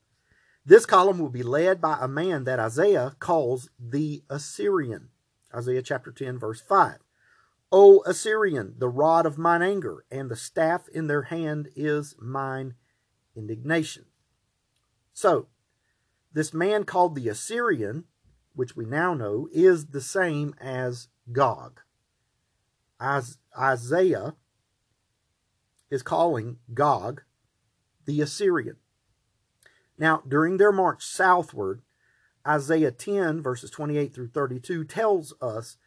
[0.65, 5.09] This column will be led by a man that Isaiah calls the Assyrian.
[5.53, 6.99] Isaiah chapter 10, verse 5.
[7.71, 12.75] O Assyrian, the rod of mine anger, and the staff in their hand is mine
[13.35, 14.05] indignation.
[15.13, 15.47] So,
[16.33, 18.05] this man called the Assyrian,
[18.53, 21.81] which we now know, is the same as Gog.
[23.01, 24.35] Isaiah
[25.89, 27.23] is calling Gog
[28.05, 28.77] the Assyrian.
[29.97, 31.81] Now, during their march southward,
[32.47, 35.77] Isaiah 10, verses 28 through 32, tells us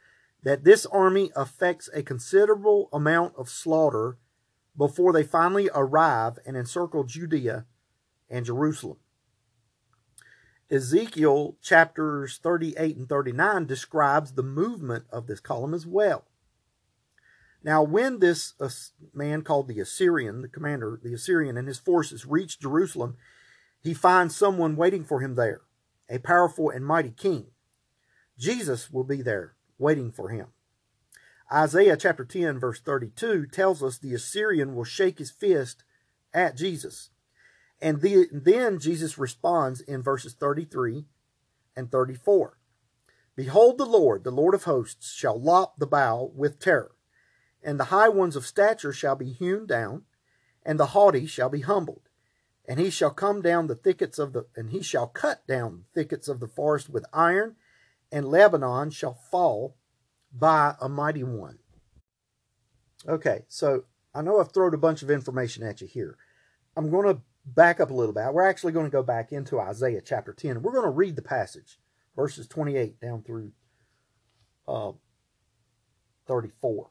[0.43, 4.19] that this army affects a considerable amount of slaughter
[4.77, 7.67] before they finally arrive and encircle Judea
[8.29, 8.99] and Jerusalem.
[10.71, 16.25] Ezekiel chapters 38 and 39 describes the movement of this column as well.
[17.65, 18.69] Now, when this uh,
[19.15, 23.17] man called the Assyrian, the commander, the Assyrian, and his forces reach Jerusalem,
[23.81, 25.61] he finds someone waiting for him there,
[26.09, 27.47] a powerful and mighty king.
[28.39, 30.49] Jesus will be there waiting for him.
[31.53, 35.85] Isaiah chapter 10, verse 32 tells us the Assyrian will shake his fist
[36.33, 37.11] at Jesus.
[37.81, 41.05] And the, then Jesus responds in verses 33
[41.77, 42.59] and 34.
[43.35, 46.93] Behold, the Lord, the Lord of hosts, shall lop the bough with terror,
[47.63, 50.03] and the high ones of stature shall be hewn down,
[50.65, 52.09] and the haughty shall be humbled.
[52.69, 56.01] And he shall come down the thickets of the, and he shall cut down the
[56.01, 57.57] thickets of the forest with iron,
[58.11, 59.77] and Lebanon shall fall
[60.33, 61.59] by a mighty one.
[63.09, 63.85] Okay, so
[64.15, 66.17] I know I've thrown a bunch of information at you here.
[66.77, 68.33] I'm going to back up a little bit.
[68.33, 70.63] We're actually going to go back into Isaiah chapter 10.
[70.63, 71.79] We're going to read the passage,
[72.15, 73.53] verses 28 down through
[74.69, 74.93] uh,
[76.27, 76.91] 34.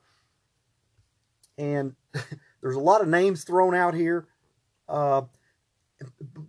[1.57, 1.95] And
[2.61, 4.27] there's a lot of names thrown out here.
[4.87, 5.23] Uh,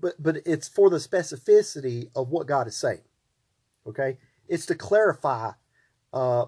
[0.00, 3.02] but but it's for the specificity of what God is saying.
[3.86, 5.52] Okay, it's to clarify
[6.12, 6.46] uh,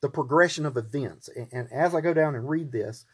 [0.00, 1.28] the progression of events.
[1.28, 3.04] And, and, as I go down and read this,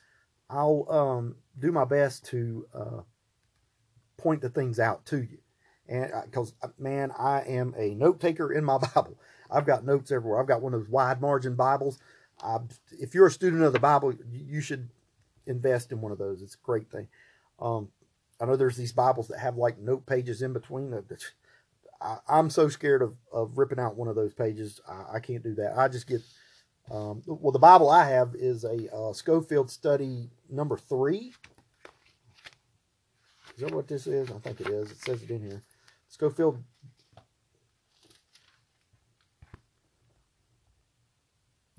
[0.51, 3.01] I'll um, do my best to uh,
[4.17, 5.39] point the things out to you.
[5.89, 9.19] And because uh, uh, man, I am a note taker in my Bible.
[9.51, 10.41] I've got notes everywhere.
[10.41, 11.99] I've got one of those wide margin Bibles.
[12.43, 12.59] I,
[12.91, 14.89] if you're a student of the Bible, you should
[15.47, 16.43] invest in one of those.
[16.43, 17.09] It's a great thing.
[17.61, 17.89] Um,
[18.41, 20.95] I know there's these Bibles that have like note pages in between.
[22.01, 24.81] I, am so scared of, of ripping out one of those pages.
[24.89, 25.79] I, I can't do that.
[25.79, 26.21] I just get,
[26.91, 31.33] um, well, the Bible I have is a uh, Scofield Study number three.
[33.57, 34.31] Is that what this is?
[34.31, 34.91] I think it is.
[34.91, 35.63] It says it in here.
[36.09, 36.63] Scofield.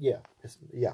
[0.06, 0.20] Yeah,
[0.74, 0.94] yeah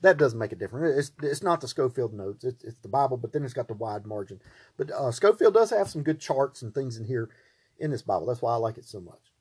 [0.00, 1.08] that doesn't make a difference.
[1.08, 2.44] It's it's not the Scofield notes.
[2.44, 4.40] It's it's the Bible, but then it's got the wide margin.
[4.76, 7.30] But uh, Scofield does have some good charts and things in here
[7.78, 8.26] in this Bible.
[8.26, 9.32] That's why I like it so much.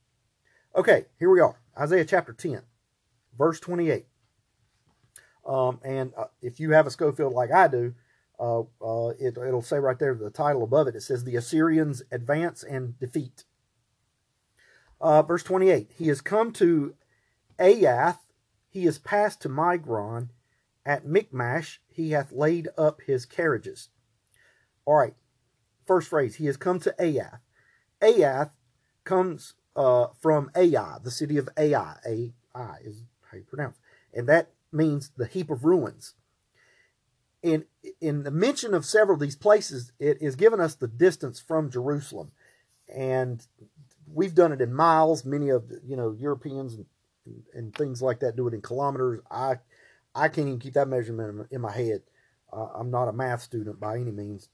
[0.76, 1.60] Okay, here we are.
[1.80, 2.62] Isaiah chapter 10,
[3.38, 4.06] verse 28.
[5.48, 7.94] Um, and uh, if you have a Scofield like I do,
[8.40, 12.04] uh, uh, it, it'll say right there, the title above it, it says, The Assyrians
[12.12, 13.46] Advance and Defeat.
[15.00, 16.94] Uh, verse 28 He has come to
[17.60, 18.20] Aiath,
[18.70, 20.30] he has passed to Migron,
[20.86, 23.90] at Michmash he hath laid up his carriages.
[24.86, 25.16] All right,
[25.86, 27.40] first phrase, he has come to Aiath.
[28.02, 28.52] Aiath
[29.04, 31.96] comes uh, from Ai, the city of Ai.
[32.06, 34.20] Ai is how you pronounce it.
[34.20, 36.16] And that means the heap of ruins.
[37.44, 37.66] In,
[38.02, 41.70] in the mention of several of these places, it is giving us the distance from
[41.70, 42.32] Jerusalem.
[42.94, 43.46] And
[44.12, 45.24] we've done it in miles.
[45.26, 46.86] Many of you know Europeans and,
[47.28, 49.22] and, and things like that do it in kilometers.
[49.30, 49.58] I
[50.16, 52.02] I can't even keep that measurement in my head.
[52.52, 54.50] Uh, I'm not a math student by any means,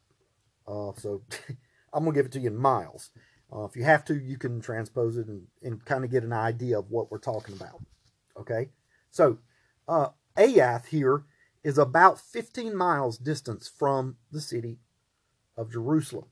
[0.68, 1.24] uh, so
[1.94, 3.12] I'm gonna give it to you in miles.
[3.54, 6.34] Uh, if you have to, you can transpose it and, and kind of get an
[6.34, 7.82] idea of what we're talking about.
[8.38, 8.70] Okay,
[9.12, 9.38] so
[9.88, 10.10] uh,
[10.90, 11.24] here
[11.64, 14.80] is about 15 miles distance from the city
[15.56, 16.26] of Jerusalem.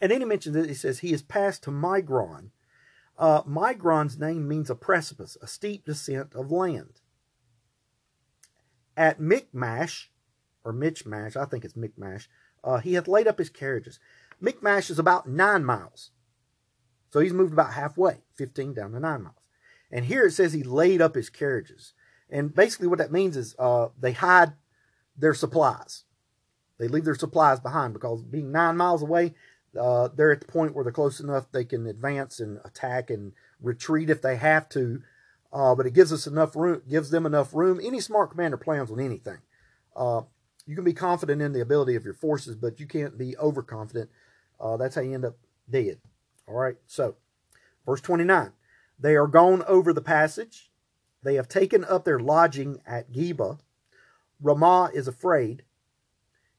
[0.00, 2.50] And then he mentions that he says he has passed to Migron.
[3.18, 7.00] Uh, Migron's name means a precipice, a steep descent of land
[8.96, 10.10] at Michmash,
[10.64, 12.28] or Michmash, I think it's Michmash,
[12.64, 13.98] uh, he hath laid up his carriages.
[14.40, 16.10] Michmash is about nine miles.
[17.10, 19.36] So he's moved about halfway, 15 down to nine miles.
[19.90, 21.92] And here it says he laid up his carriages.
[22.30, 24.52] And basically what that means is uh, they hide
[25.16, 26.04] their supplies.
[26.78, 29.34] They leave their supplies behind because being nine miles away,
[29.78, 33.32] uh, they're at the point where they're close enough they can advance and attack and
[33.60, 35.02] retreat if they have to
[35.52, 37.78] uh, but it gives us enough room, gives them enough room.
[37.82, 39.38] Any smart commander plans on anything.
[39.94, 40.22] Uh,
[40.66, 44.08] you can be confident in the ability of your forces, but you can't be overconfident.
[44.58, 45.36] Uh, that's how you end up
[45.68, 45.98] dead.
[46.48, 47.16] All right, so
[47.86, 48.52] verse 29
[48.98, 50.70] they are gone over the passage,
[51.22, 53.58] they have taken up their lodging at Geba.
[54.40, 55.64] Ramah is afraid.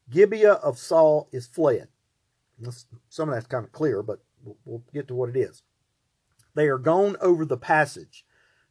[0.10, 1.88] Gibeah of Saul is fled.
[3.10, 4.20] Some of that's kind of clear, but
[4.66, 5.64] we'll get to what it is.
[6.56, 8.26] They are gone over the passage.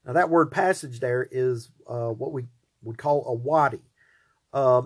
[0.05, 2.45] Now, that word passage there is uh, what we
[2.83, 3.83] would call a wadi.
[4.53, 4.83] Uh,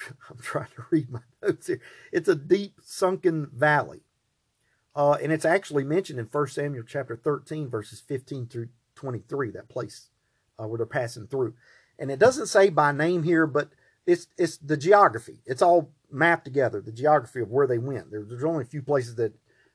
[0.30, 1.80] I'm trying to read my notes here.
[2.12, 4.00] It's a deep sunken valley.
[4.96, 9.68] Uh, and it's actually mentioned in 1 Samuel chapter 13, verses 15 through 23, that
[9.68, 10.08] place
[10.58, 11.54] uh, where they're passing through.
[11.98, 13.70] And it doesn't say by name here, but
[14.06, 15.38] it's it's the geography.
[15.46, 18.10] It's all mapped together, the geography of where they went.
[18.10, 19.32] There, there's only a few places that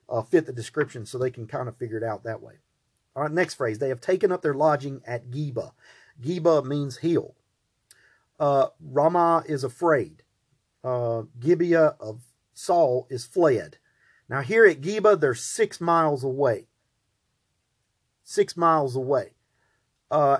[0.08, 2.56] uh, fit the description, so they can kind of figure it out that way.
[3.16, 3.80] All right, next phrase.
[3.80, 5.72] They have taken up their lodging at Geba.
[6.22, 7.36] Geba means hill.
[8.40, 8.68] Uh,
[9.48, 10.24] is afraid.
[10.84, 12.22] Uh, Gibeah of
[12.54, 13.78] Saul is fled.
[14.30, 16.68] Now, here at Geba, they're six miles away.
[18.24, 19.34] Six miles away.
[20.10, 20.40] Uh,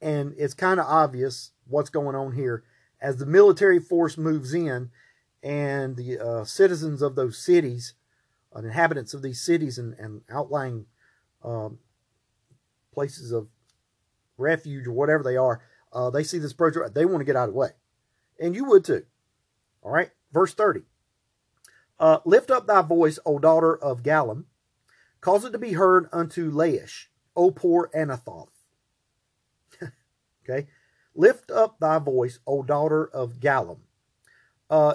[0.00, 2.64] and it's kind of obvious what's going on here.
[3.04, 4.88] As the military force moves in
[5.42, 7.92] and the uh, citizens of those cities,
[8.56, 10.86] uh, inhabitants of these cities and, and outlying
[11.44, 11.80] um,
[12.94, 13.48] places of
[14.38, 15.60] refuge or whatever they are,
[15.92, 17.72] uh, they see this project, they want to get out of the way.
[18.40, 19.04] And you would too.
[19.82, 20.80] All right, verse 30.
[22.00, 24.44] Uh, Lift up thy voice, O daughter of Gallim.
[25.20, 28.48] Cause it to be heard unto Laish, O poor Anathoth.
[30.42, 30.68] okay.
[31.14, 33.78] Lift up thy voice, O daughter of Gallim.
[34.70, 34.94] Uh,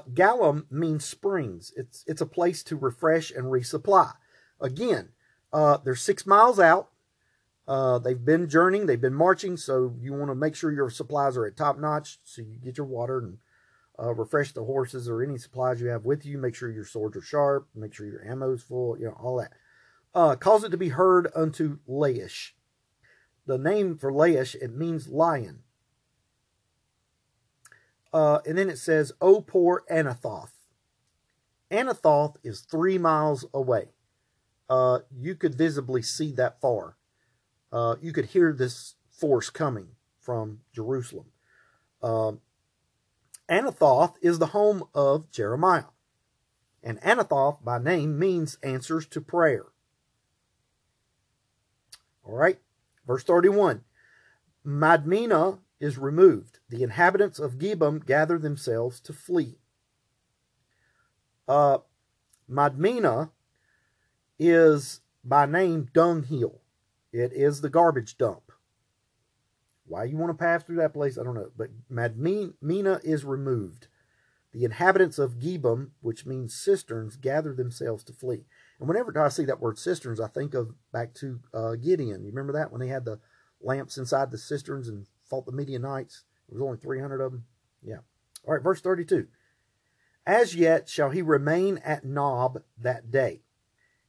[0.70, 1.72] means springs.
[1.78, 4.14] It's it's a place to refresh and resupply.
[4.60, 5.10] Again,
[5.54, 6.90] uh, they're six miles out.
[7.68, 11.38] Uh, they've been journeying, they've been marching, so you want to make sure your supplies
[11.38, 13.38] are at top notch, so you get your water and
[14.02, 16.40] uh, refresh the horses or any supplies you have with you.
[16.40, 17.68] Make sure your swords are sharp.
[17.76, 18.98] Make sure your ammo's full.
[18.98, 19.54] You know all that.
[20.16, 22.52] Uh, cause it to be heard unto Laish.
[23.46, 25.60] The name for Laish it means lion.
[28.12, 30.52] Uh, and then it says, "O poor Anathoth."
[31.72, 33.90] Anathoth is three miles away.
[34.70, 36.98] Uh, you could visibly see that far.
[37.72, 39.90] Uh, you could hear this force coming
[40.20, 41.28] from Jerusalem.
[42.02, 42.42] Um,
[43.50, 45.86] Anathoth is the home of Jeremiah.
[46.84, 49.66] And Anathoth by name means answers to prayer.
[52.24, 52.60] All right,
[53.06, 53.84] verse 31.
[54.66, 56.60] Madmenah is removed.
[56.70, 59.60] The inhabitants of Gebim gather themselves to flee.
[61.48, 61.80] Uh,
[62.50, 63.32] Madmenah
[64.38, 66.62] is by name dunghill.
[67.12, 68.52] It is the garbage dump.
[69.86, 71.52] Why you want to pass through that place, I don't know.
[71.58, 73.88] But Madmenah is removed.
[74.52, 78.46] The inhabitants of Gebim, which means cisterns, gather themselves to flee.
[78.80, 82.24] And whenever I see that word cisterns, I think of back to uh, Gideon.
[82.24, 83.20] You remember that when they had the
[83.62, 86.24] lamps inside the cisterns and fought the Midianites?
[86.48, 87.46] There was only 300 of them.
[87.84, 88.00] Yeah.
[88.46, 89.28] All right, verse 32.
[90.26, 93.42] As yet shall he remain at Nob that day.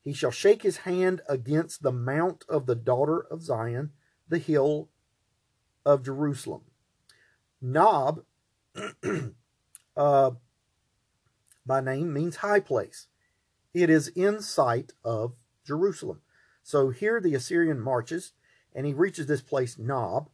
[0.02, 3.92] He shall shake his hand against the mount of the daughter of Zion,
[4.28, 4.88] the hill
[5.84, 6.62] of Jerusalem.
[7.60, 8.24] Nob,
[9.96, 10.30] uh,
[11.66, 13.08] by name, means high place.
[13.74, 15.34] It is in sight of
[15.66, 16.22] Jerusalem.
[16.62, 18.32] So here the Assyrian marches,
[18.74, 20.30] and he reaches this place, Nob,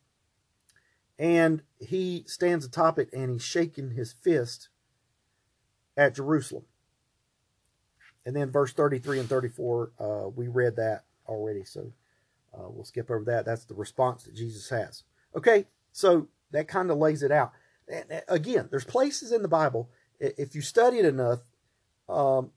[1.19, 4.69] and he stands atop it and he's shaking his fist
[5.97, 6.65] at Jerusalem.
[8.25, 11.93] And then verse 33 and 34, uh, we read that already, so
[12.53, 13.45] uh, we'll skip over that.
[13.45, 15.05] That's the response that Jesus has.
[15.35, 17.53] Okay, so that kind of lays it out.
[17.89, 21.41] And again, there's places in the Bible, if you study it enough,
[22.09, 22.51] um,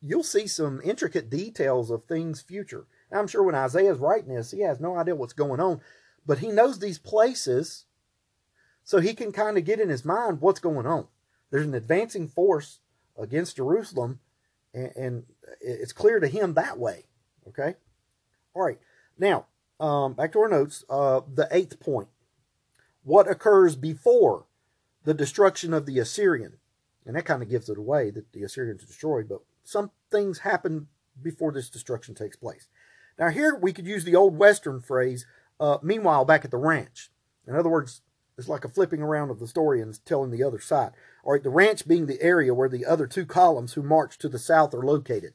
[0.00, 2.86] you'll see some intricate details of things future.
[3.12, 5.80] I'm sure when Isaiah's writing this, he has no idea what's going on,
[6.26, 7.84] but he knows these places
[8.84, 11.08] so he can kind of get in his mind what's going on.
[11.50, 12.80] There's an advancing force
[13.18, 14.20] against Jerusalem,
[14.74, 15.24] and, and
[15.60, 17.04] it's clear to him that way.
[17.48, 17.74] Okay?
[18.54, 18.78] All right.
[19.18, 19.46] Now,
[19.78, 20.84] um, back to our notes.
[20.88, 22.08] Uh, the eighth point.
[23.04, 24.46] What occurs before
[25.04, 26.54] the destruction of the Assyrian?
[27.04, 30.40] And that kind of gives it away that the Assyrians are destroyed, but some things
[30.40, 30.88] happen
[31.22, 32.68] before this destruction takes place.
[33.18, 35.26] Now, here we could use the old Western phrase,
[35.60, 37.10] uh, meanwhile, back at the ranch.
[37.46, 38.02] In other words,
[38.38, 40.92] it's like a flipping around of the story and telling the other side.
[41.24, 44.28] All right, the ranch being the area where the other two columns who march to
[44.28, 45.32] the south are located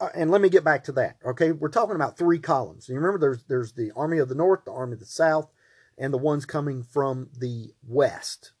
[0.00, 1.16] uh, and let me get back to that.
[1.24, 2.88] Okay, we're talking about three columns.
[2.88, 5.50] You remember, there's there's the army of the north, the army of the south,
[5.98, 8.52] and the ones coming from the west.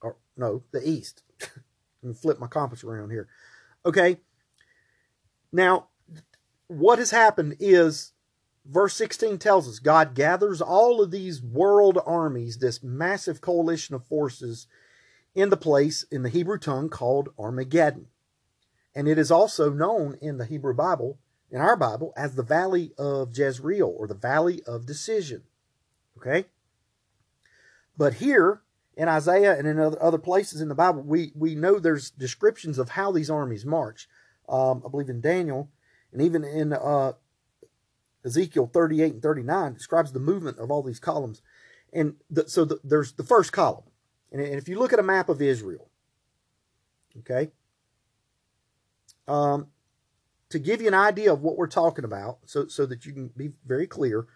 [0.00, 1.22] Or no, the east.
[1.40, 3.28] Let me flip my compass around here.
[3.84, 4.18] Okay.
[5.52, 5.88] Now,
[6.68, 8.12] what has happened is
[8.64, 14.06] verse 16 tells us God gathers all of these world armies, this massive coalition of
[14.06, 14.66] forces,
[15.34, 18.06] in the place in the Hebrew tongue called Armageddon.
[18.94, 21.18] And it is also known in the Hebrew Bible,
[21.50, 25.44] in our Bible, as the Valley of Jezreel or the Valley of Decision.
[26.16, 26.46] Okay?
[27.96, 28.62] But here
[28.96, 32.90] in Isaiah and in other places in the Bible, we, we know there's descriptions of
[32.90, 34.08] how these armies march.
[34.48, 35.70] Um, I believe in Daniel
[36.12, 37.12] and even in uh,
[38.24, 41.42] Ezekiel 38 and 39 describes the movement of all these columns.
[41.92, 43.84] And the, so the, there's the first column.
[44.32, 45.88] And if you look at a map of Israel,
[47.18, 47.50] okay,
[49.26, 49.68] um,
[50.50, 53.28] to give you an idea of what we're talking about, so, so that you can
[53.36, 54.26] be very clear,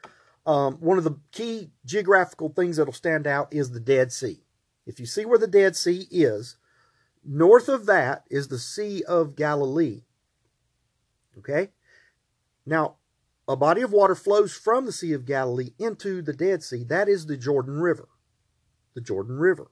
[0.46, 4.42] um, one of the key geographical things that'll stand out is the Dead Sea.
[4.86, 6.56] If you see where the Dead Sea is,
[7.24, 10.02] north of that is the Sea of Galilee.
[11.38, 11.70] Okay?
[12.66, 12.96] Now,
[13.46, 16.84] a body of water flows from the Sea of Galilee into the Dead Sea.
[16.84, 18.08] That is the Jordan River.
[18.94, 19.70] The Jordan River.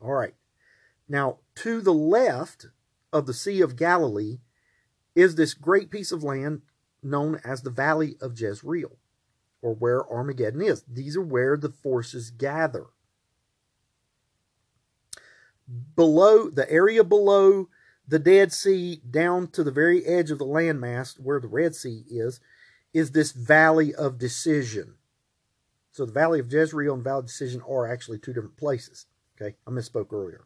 [0.00, 0.34] All right.
[1.08, 2.66] Now, to the left
[3.12, 4.38] of the Sea of Galilee
[5.14, 6.62] is this great piece of land
[7.02, 8.96] known as the Valley of Jezreel,
[9.60, 10.84] or where Armageddon is.
[10.88, 12.86] These are where the forces gather.
[15.94, 17.68] Below, the area below
[18.06, 22.04] the Dead Sea down to the very edge of the landmass where the Red Sea
[22.08, 22.40] is,
[22.92, 24.94] is this Valley of Decision.
[25.92, 29.06] So the Valley of Jezreel and Valley of Decision are actually two different places.
[29.40, 30.44] Okay, I misspoke earlier.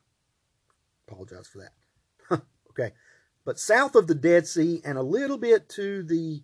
[1.08, 2.42] Apologize for that.
[2.70, 2.92] okay,
[3.44, 6.42] but south of the Dead Sea and a little bit to the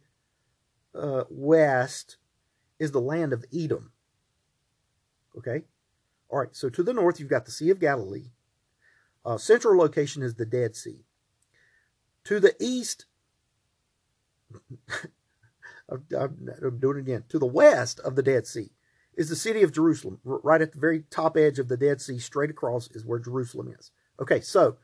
[0.94, 2.16] uh, west
[2.78, 3.92] is the land of Edom.
[5.36, 5.62] Okay,
[6.28, 6.54] all right.
[6.54, 8.30] So to the north, you've got the Sea of Galilee.
[9.24, 11.04] Uh, central location is the Dead Sea.
[12.24, 13.06] To the east,
[15.90, 17.24] I'm, I'm doing it again.
[17.28, 18.70] To the west of the Dead Sea
[19.14, 20.18] is the city of Jerusalem.
[20.24, 23.74] Right at the very top edge of the Dead Sea, straight across, is where Jerusalem
[23.78, 23.90] is.
[24.20, 24.76] Okay, so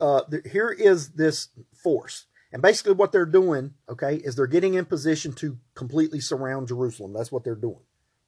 [0.00, 2.26] uh, the, here is this force.
[2.52, 7.14] And basically, what they're doing, okay, is they're getting in position to completely surround Jerusalem.
[7.14, 7.80] That's what they're doing.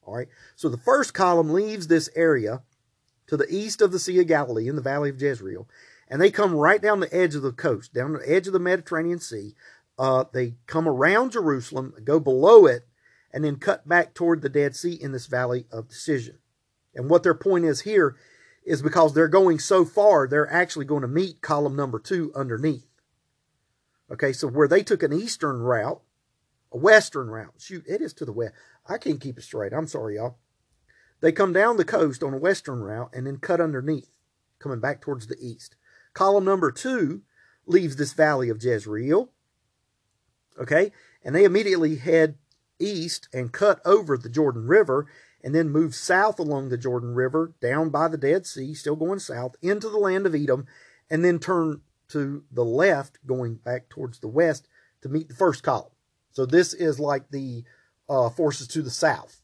[0.03, 0.29] All right.
[0.57, 2.63] So the first column leaves this area
[3.27, 5.69] to the east of the Sea of Galilee in the Valley of Jezreel,
[6.09, 8.59] and they come right down the edge of the coast, down the edge of the
[8.59, 9.55] Mediterranean Sea.
[9.99, 12.87] Uh, they come around Jerusalem, go below it,
[13.33, 16.39] and then cut back toward the Dead Sea in this valley of decision.
[16.95, 18.17] And what their point is here
[18.65, 22.87] is because they're going so far, they're actually going to meet column number two underneath.
[24.11, 26.01] Okay, so where they took an eastern route,
[26.73, 28.55] a western route, shoot, it is to the west.
[28.87, 29.73] I can't keep it straight.
[29.73, 30.39] I'm sorry, y'all.
[31.25, 34.11] They come down the coast on a western route and then cut underneath,
[34.59, 35.75] coming back towards the east.
[36.13, 37.23] Column number two
[37.65, 39.31] leaves this valley of Jezreel.
[40.61, 40.93] Okay,
[41.25, 42.37] and they immediately head
[42.79, 45.07] east and cut over the Jordan River
[45.43, 49.19] and then move south along the Jordan River, down by the Dead Sea, still going
[49.19, 50.67] south, into the land of Edom,
[51.09, 54.69] and then turn to the left, going back towards the west
[55.01, 55.93] to meet the first column.
[56.33, 57.65] So this is like the
[58.11, 59.41] uh, forces to the south.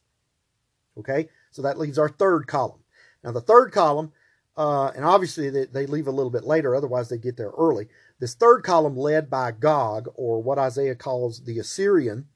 [0.99, 2.81] Okay, so that leaves our third column.
[3.23, 4.13] Now the third column,
[4.57, 7.89] uh, and obviously they, they leave a little bit later, otherwise they get there early.
[8.19, 12.27] This third column, led by Gog, or what Isaiah calls the Assyrian,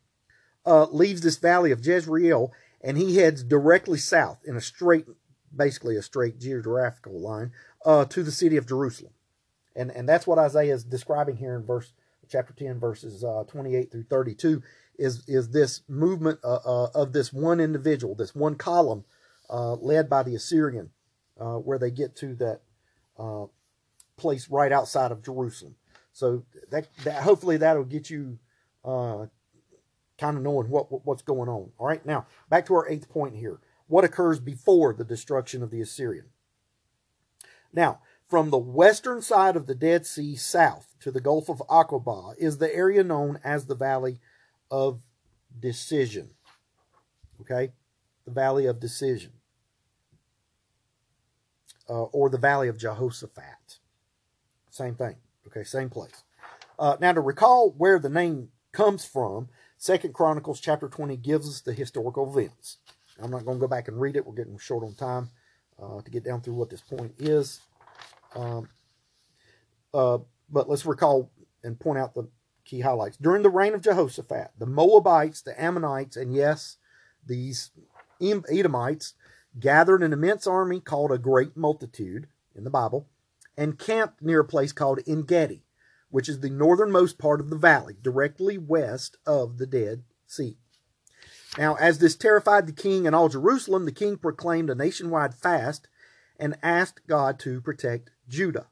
[0.67, 2.53] uh, leaves this valley of Jezreel
[2.85, 5.07] and he heads directly south in a straight,
[5.57, 7.51] basically a straight geographical line,
[7.85, 9.15] uh, to the city of Jerusalem.
[9.75, 11.95] And, and that's what Isaiah is describing here in verse
[12.29, 14.63] chapter 10, verses uh, 28 through 32,
[14.99, 19.05] is, is this movement uh, uh, of this one individual, this one column
[19.51, 20.91] uh, led by the Assyrian,
[21.37, 22.61] where they get to that
[24.17, 25.77] place right outside of Jerusalem.
[26.13, 28.39] So that, that hopefully that'll get you
[28.85, 29.27] uh,
[30.19, 31.71] kind of knowing what, what's going on.
[31.79, 33.59] All right, now back to our eighth point here.
[33.87, 36.27] What occurs before the destruction of the Assyrian?
[37.73, 42.35] Now, from the western side of the Dead Sea south to the Gulf of Aqaba
[42.39, 44.21] is the area known as the Valley
[44.71, 45.01] of
[45.59, 46.31] Decision.
[47.41, 47.73] Okay,
[48.25, 49.33] the Valley of Decision.
[51.89, 53.79] Uh, or the Valley of Jehoshaphat.
[54.71, 55.17] Same thing.
[55.47, 56.25] Okay, same place.
[56.79, 61.61] Uh, now, to recall where the name comes from, Second Chronicles chapter 20 gives us
[61.61, 62.79] the historical events.
[63.23, 64.27] I'm not going to go back and read it.
[64.27, 65.31] We're getting short on time
[65.81, 67.61] uh, to get down through what this point is.
[68.35, 68.69] Um,
[69.93, 70.19] uh,
[70.51, 71.31] but let's recall
[71.63, 72.29] and point out the
[72.65, 73.17] key highlights.
[73.17, 76.79] During the reign of Jehoshaphat, the Moabites, the Ammonites, and yes,
[77.27, 77.71] these
[78.21, 79.15] Edomites
[79.59, 83.07] gathered an immense army called a great multitude in the Bible,
[83.57, 85.65] and camped near a place called Engedi,
[86.11, 90.57] which is the northernmost part of the valley, directly west of the Dead Sea.
[91.57, 95.87] Now, as this terrified the king and all Jerusalem, the king proclaimed a nationwide fast
[96.39, 98.67] and asked God to protect Judah.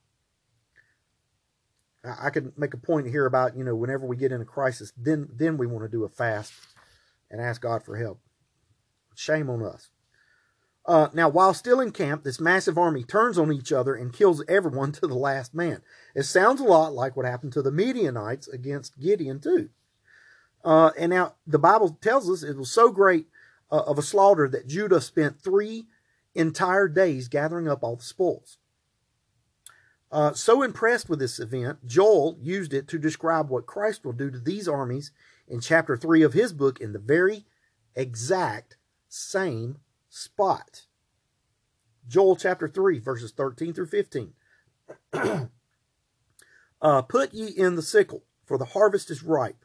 [2.05, 4.93] I could make a point here about, you know, whenever we get in a crisis,
[4.97, 6.53] then then we want to do a fast
[7.31, 8.21] and ask God for help.
[9.15, 9.91] Shame on us.
[10.85, 14.43] Uh, now, while still in camp, this massive army turns on each other and kills
[14.49, 15.81] everyone to the last man.
[16.15, 19.71] It sounds a lot like what happened to the Midianites against Gideon, too.
[20.65, 23.27] Uh, and now the Bible tells us it was so great
[23.71, 25.87] uh, of a slaughter that Judah spent three
[26.35, 28.59] entire days gathering up all the spoils.
[30.13, 34.31] Uh, so impressed with this event, Joel used it to describe what Christ will do
[34.31, 35.11] to these armies
[35.49, 37.47] in chapter 3 of his book in the very
[37.97, 38.77] exact
[39.09, 39.79] same
[40.11, 40.83] spot.
[42.07, 44.35] Joel chapter 3, verses 13 through 15.
[46.83, 49.65] uh, Put ye in the sickle, for the harvest is ripe.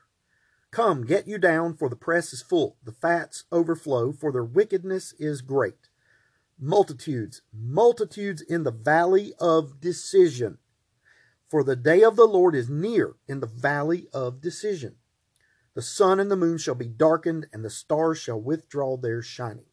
[0.71, 2.77] Come, get you down, for the press is full.
[2.85, 5.86] The fats overflow, for their wickedness is great.
[6.59, 10.57] Multitudes, multitudes in the valley of decision.
[11.49, 14.95] For the day of the Lord is near in the valley of decision.
[15.75, 19.67] The sun and the moon shall be darkened, and the stars shall withdraw their shining.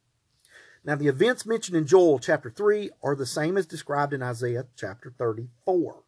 [0.85, 4.67] Now, the events mentioned in Joel chapter 3 are the same as described in Isaiah
[4.77, 6.03] chapter 34.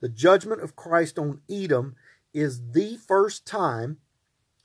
[0.00, 1.96] The judgment of Christ on Edom
[2.32, 3.98] is the first time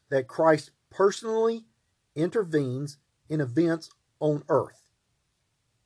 [0.09, 1.65] that Christ personally
[2.13, 3.89] intervenes in events
[4.19, 4.82] on earth.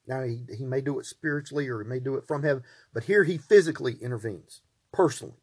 [0.08, 3.04] Now, he, he may do it spiritually or he may do it from heaven, but
[3.04, 5.42] here he physically intervenes personally.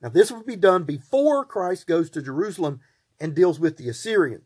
[0.00, 2.80] Now, this will be done before Christ goes to Jerusalem
[3.20, 4.42] and deals with the Assyrian.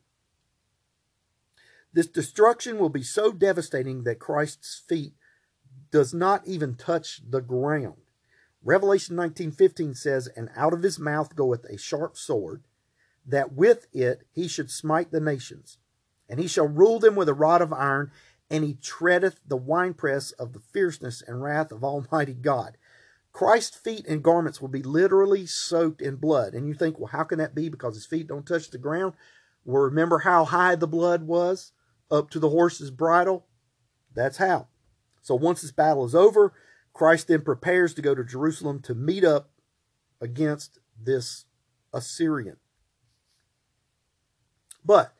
[1.93, 5.15] This destruction will be so devastating that Christ's feet
[5.93, 7.95] does not even touch the ground.
[8.65, 12.65] Revelation 19:15 says, "And out of his mouth goeth a sharp sword,
[13.25, 15.79] that with it he should smite the nations,
[16.29, 18.11] and he shall rule them with a rod of iron,
[18.55, 22.77] and he treadeth the winepress of the fierceness and wrath of Almighty God."
[23.33, 26.55] Christ's feet and garments will be literally soaked in blood.
[26.55, 27.69] And you think, well, how can that be?
[27.69, 29.15] Because his feet don't touch the ground.
[29.65, 31.73] Well, remember how high the blood was
[32.13, 33.47] up to the horse's bridle?
[34.15, 34.69] That's how.
[35.21, 36.53] So once this battle is over,
[36.93, 39.51] Christ then prepares to go to Jerusalem to meet up
[40.21, 41.47] against this
[41.93, 42.59] Assyrian.
[44.85, 45.13] But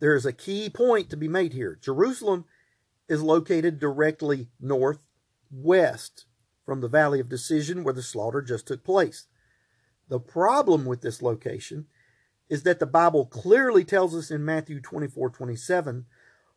[0.00, 1.78] there is a key point to be made here.
[1.82, 2.46] Jerusalem
[3.08, 6.26] is located directly northwest
[6.64, 9.26] from the Valley of Decision where the slaughter just took place.
[10.08, 11.86] The problem with this location
[12.48, 16.06] is that the Bible clearly tells us in Matthew 24 27,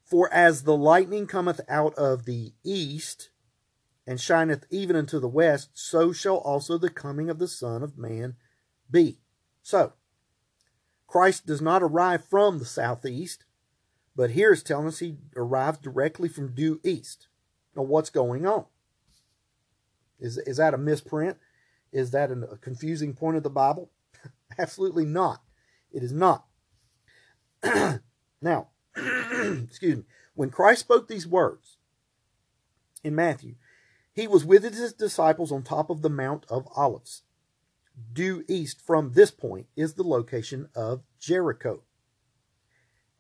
[0.04, 3.30] For as the lightning cometh out of the east
[4.08, 7.98] and shineth even unto the west, so shall also the coming of the Son of
[7.98, 8.36] Man
[8.90, 9.20] be.
[9.62, 9.94] So,
[11.08, 13.44] Christ does not arrive from the southeast,
[14.16, 17.28] but here is telling us he arrived directly from due east.
[17.76, 18.66] Now, what's going on?
[20.20, 21.38] Is, is that a misprint?
[21.92, 23.90] Is that a confusing point of the Bible?
[24.60, 25.42] Absolutely not.
[25.92, 26.46] It is not.
[28.42, 30.04] now, excuse me.
[30.34, 31.78] When Christ spoke these words
[33.04, 33.56] in Matthew,
[34.14, 37.24] he was with his disciples on top of the Mount of Olives.
[38.14, 41.84] Due east from this point is the location of Jericho.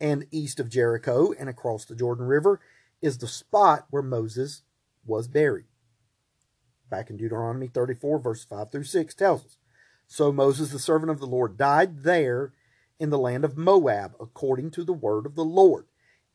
[0.02, 2.60] And east of Jericho and across the Jordan River
[3.02, 4.64] is the spot where Moses
[5.06, 5.66] was buried
[6.92, 9.58] back in Deuteronomy 34, verse 5 through 6, tells us.
[10.08, 12.52] So Moses, the servant of the Lord, died there
[13.00, 15.86] in the land of Moab, according to the word of the Lord.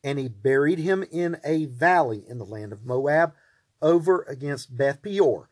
[0.03, 3.33] And he buried him in a valley in the land of Moab,
[3.81, 5.47] over against Beth Peor.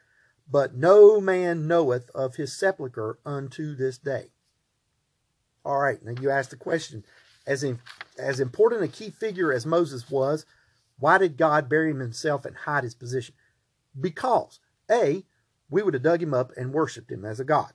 [0.49, 4.31] But no man knoweth of his sepulchre unto this day.
[5.63, 7.03] All right, now you ask the question
[7.47, 7.79] as, in,
[8.17, 10.45] as important a key figure as Moses was,
[10.99, 13.35] why did God bury him himself and hide his position?
[13.99, 15.25] Because a,
[15.69, 17.73] we would have dug him up and worshiped him as a god.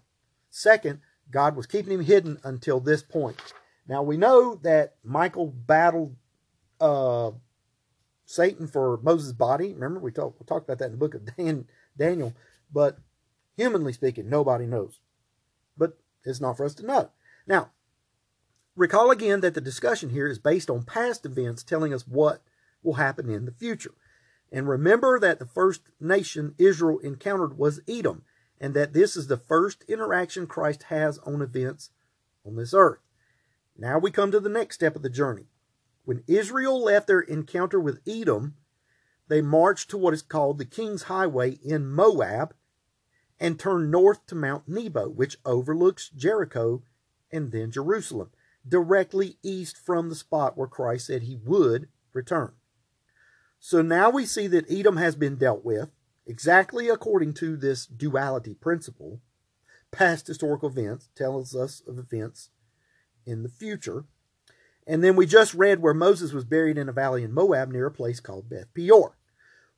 [0.50, 1.00] Second,
[1.30, 3.36] God was keeping him hidden until this point.
[3.86, 6.16] Now we know that Michael battled
[6.80, 7.32] uh,
[8.24, 9.74] Satan for Moses' body.
[9.74, 11.66] Remember, we talked we about that in the book of Dan,
[11.96, 12.34] Daniel.
[12.72, 12.98] But
[13.56, 15.00] humanly speaking, nobody knows.
[15.76, 17.10] But it's not for us to know.
[17.46, 17.70] Now,
[18.80, 22.42] recall again that the discussion here is based on past events telling us what
[22.82, 23.92] will happen in the future.
[24.50, 28.22] And remember that the first nation Israel encountered was Edom,
[28.58, 31.90] and that this is the first interaction Christ has on events
[32.44, 33.00] on this earth.
[33.76, 35.44] Now we come to the next step of the journey.
[36.06, 38.54] When Israel left their encounter with Edom,
[39.28, 42.54] they marched to what is called the King's Highway in Moab
[43.38, 46.82] and turned north to Mount Nebo, which overlooks Jericho
[47.30, 48.30] and then Jerusalem,
[48.66, 52.52] directly east from the spot where Christ said he would return.
[53.58, 55.90] So now we see that Edom has been dealt with
[56.26, 59.20] exactly according to this duality principle.
[59.90, 62.50] Past historical events tells us of events
[63.26, 64.04] in the future.
[64.86, 67.86] And then we just read where Moses was buried in a valley in Moab near
[67.86, 69.16] a place called Beth Peor.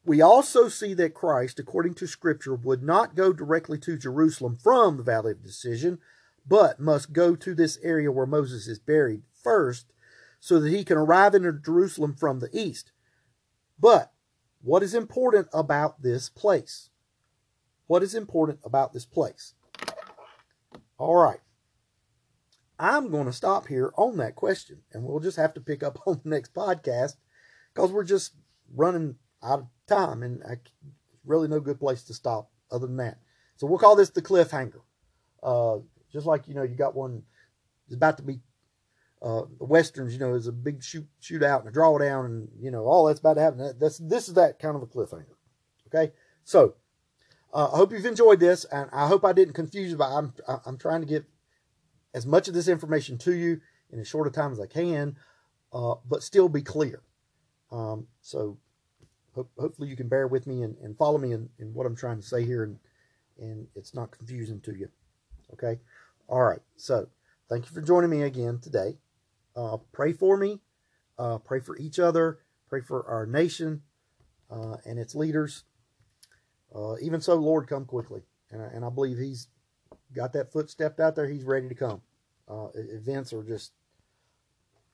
[0.04, 4.96] We also see that Christ, according to Scripture, would not go directly to Jerusalem from
[4.96, 5.98] the Valley of Decision,
[6.46, 9.92] but must go to this area where Moses is buried first
[10.40, 12.92] so that he can arrive in Jerusalem from the east.
[13.78, 14.12] But
[14.60, 16.90] what is important about this place?
[17.86, 19.54] What is important about this place?
[20.98, 21.40] All right.
[22.78, 26.00] I'm going to stop here on that question, and we'll just have to pick up
[26.06, 27.16] on the next podcast
[27.72, 28.34] because we're just
[28.74, 30.56] running out of time, and I,
[31.24, 33.18] really no good place to stop other than that.
[33.56, 34.80] So we'll call this the cliffhanger.
[35.42, 35.78] Uh,
[36.12, 37.22] just like you know, you got one
[37.86, 38.40] it's about to be
[39.20, 40.12] uh, the westerns.
[40.12, 43.20] You know, is a big shoot shootout and a drawdown, and you know all that's
[43.20, 43.74] about to happen.
[43.78, 45.36] That's this is that kind of a cliffhanger.
[45.88, 46.12] Okay,
[46.44, 46.74] so
[47.52, 49.96] uh, I hope you've enjoyed this, and I hope I didn't confuse you.
[49.96, 50.32] But I'm
[50.64, 51.24] I'm trying to get
[52.14, 53.60] as much of this information to you
[53.90, 55.16] in as short a time as I can,
[55.72, 57.02] uh, but still be clear.
[57.70, 58.58] Um, so
[59.34, 62.20] hopefully you can bear with me and, and follow me in, in what I'm trying
[62.20, 62.78] to say here and,
[63.38, 64.90] and it's not confusing to you.
[65.54, 65.80] Okay.
[66.28, 66.60] All right.
[66.76, 67.08] So
[67.48, 68.98] thank you for joining me again today.
[69.54, 70.60] Uh, pray for me.
[71.18, 72.38] Uh, pray for each other.
[72.68, 73.82] Pray for our nation
[74.50, 75.64] uh, and its leaders.
[76.74, 78.22] Uh, even so, Lord, come quickly.
[78.50, 79.48] And I, and I believe He's
[80.14, 81.28] got that foot stepped out there.
[81.28, 82.00] He's ready to come.
[82.48, 83.72] Uh, events are just,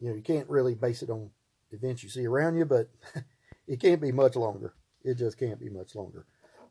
[0.01, 1.31] you know, you can't really base it on
[1.73, 2.89] events you see around you, but
[3.67, 4.75] it can't be much longer.
[5.05, 6.27] It just can't be much longer.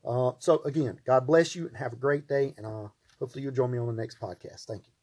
[0.05, 2.53] Uh, so again, God bless you and have a great day.
[2.57, 2.87] And uh,
[3.19, 4.65] hopefully you'll join me on the next podcast.
[4.65, 4.96] Thank you.